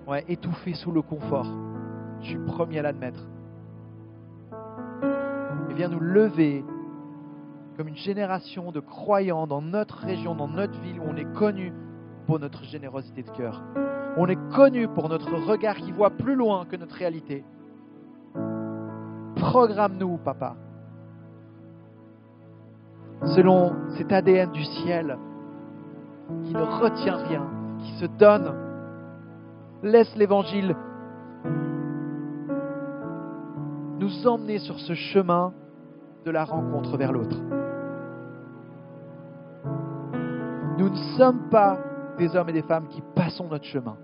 ouais, 0.07 0.25
étouffés 0.27 0.73
sous 0.73 0.91
le 0.91 1.01
confort. 1.01 1.47
Je 2.19 2.31
suis 2.31 2.37
premier 2.37 2.79
à 2.79 2.81
l'admettre. 2.81 3.23
Et 5.69 5.73
viens 5.73 5.87
nous 5.87 6.01
lever 6.01 6.65
comme 7.77 7.87
une 7.87 7.95
génération 7.95 8.73
de 8.73 8.81
croyants 8.81 9.47
dans 9.47 9.61
notre 9.61 9.99
région, 9.99 10.35
dans 10.35 10.49
notre 10.49 10.77
ville, 10.81 10.99
où 10.99 11.03
on 11.07 11.15
est 11.15 11.33
connu 11.33 11.71
pour 12.25 12.39
notre 12.39 12.65
générosité 12.65 13.23
de 13.23 13.29
cœur. 13.29 13.63
On 14.17 14.27
est 14.27 14.39
connu 14.55 14.87
pour 14.87 15.09
notre 15.09 15.33
regard 15.33 15.75
qui 15.75 15.91
voit 15.91 16.09
plus 16.09 16.35
loin 16.35 16.65
que 16.65 16.75
notre 16.77 16.95
réalité. 16.95 17.43
Programme-nous, 19.35 20.17
papa, 20.17 20.55
selon 23.35 23.73
cet 23.97 24.11
ADN 24.11 24.51
du 24.51 24.63
ciel 24.63 25.17
qui 26.45 26.53
ne 26.53 26.61
retient 26.61 27.17
rien, 27.17 27.45
qui 27.79 27.91
se 27.99 28.05
donne. 28.05 28.53
Laisse 29.83 30.15
l'Évangile 30.15 30.75
nous 33.99 34.27
emmener 34.27 34.59
sur 34.59 34.79
ce 34.79 34.93
chemin 34.93 35.53
de 36.25 36.31
la 36.31 36.45
rencontre 36.45 36.97
vers 36.97 37.11
l'autre. 37.11 37.37
Nous 40.77 40.89
ne 40.89 41.17
sommes 41.17 41.49
pas 41.49 41.77
des 42.17 42.35
hommes 42.35 42.49
et 42.49 42.53
des 42.53 42.61
femmes 42.63 42.87
qui 42.87 43.01
passons 43.15 43.47
notre 43.47 43.65
chemin. 43.65 43.97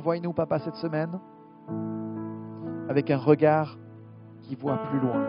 Envoie-nous, 0.00 0.32
papa, 0.32 0.58
cette 0.60 0.76
semaine 0.76 1.20
avec 2.88 3.10
un 3.10 3.18
regard 3.18 3.76
qui 4.40 4.54
voit 4.54 4.78
plus 4.78 4.98
loin. 4.98 5.26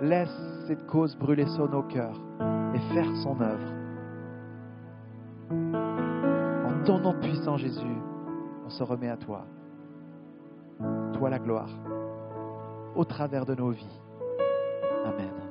Laisse 0.00 0.66
cette 0.66 0.84
cause 0.88 1.16
brûler 1.16 1.46
sur 1.46 1.70
nos 1.70 1.84
cœurs 1.84 2.20
et 2.74 2.80
faire 2.92 3.16
son 3.22 3.40
œuvre. 3.40 3.72
En 6.66 6.84
ton 6.84 6.98
nom 6.98 7.14
puissant, 7.20 7.58
Jésus, 7.58 7.96
on 8.66 8.70
se 8.70 8.82
remet 8.82 9.10
à 9.10 9.16
toi. 9.16 9.46
Toi 11.12 11.30
la 11.30 11.38
gloire, 11.38 11.70
au 12.96 13.04
travers 13.04 13.46
de 13.46 13.54
nos 13.54 13.70
vies. 13.70 14.00
Amen. 15.04 15.47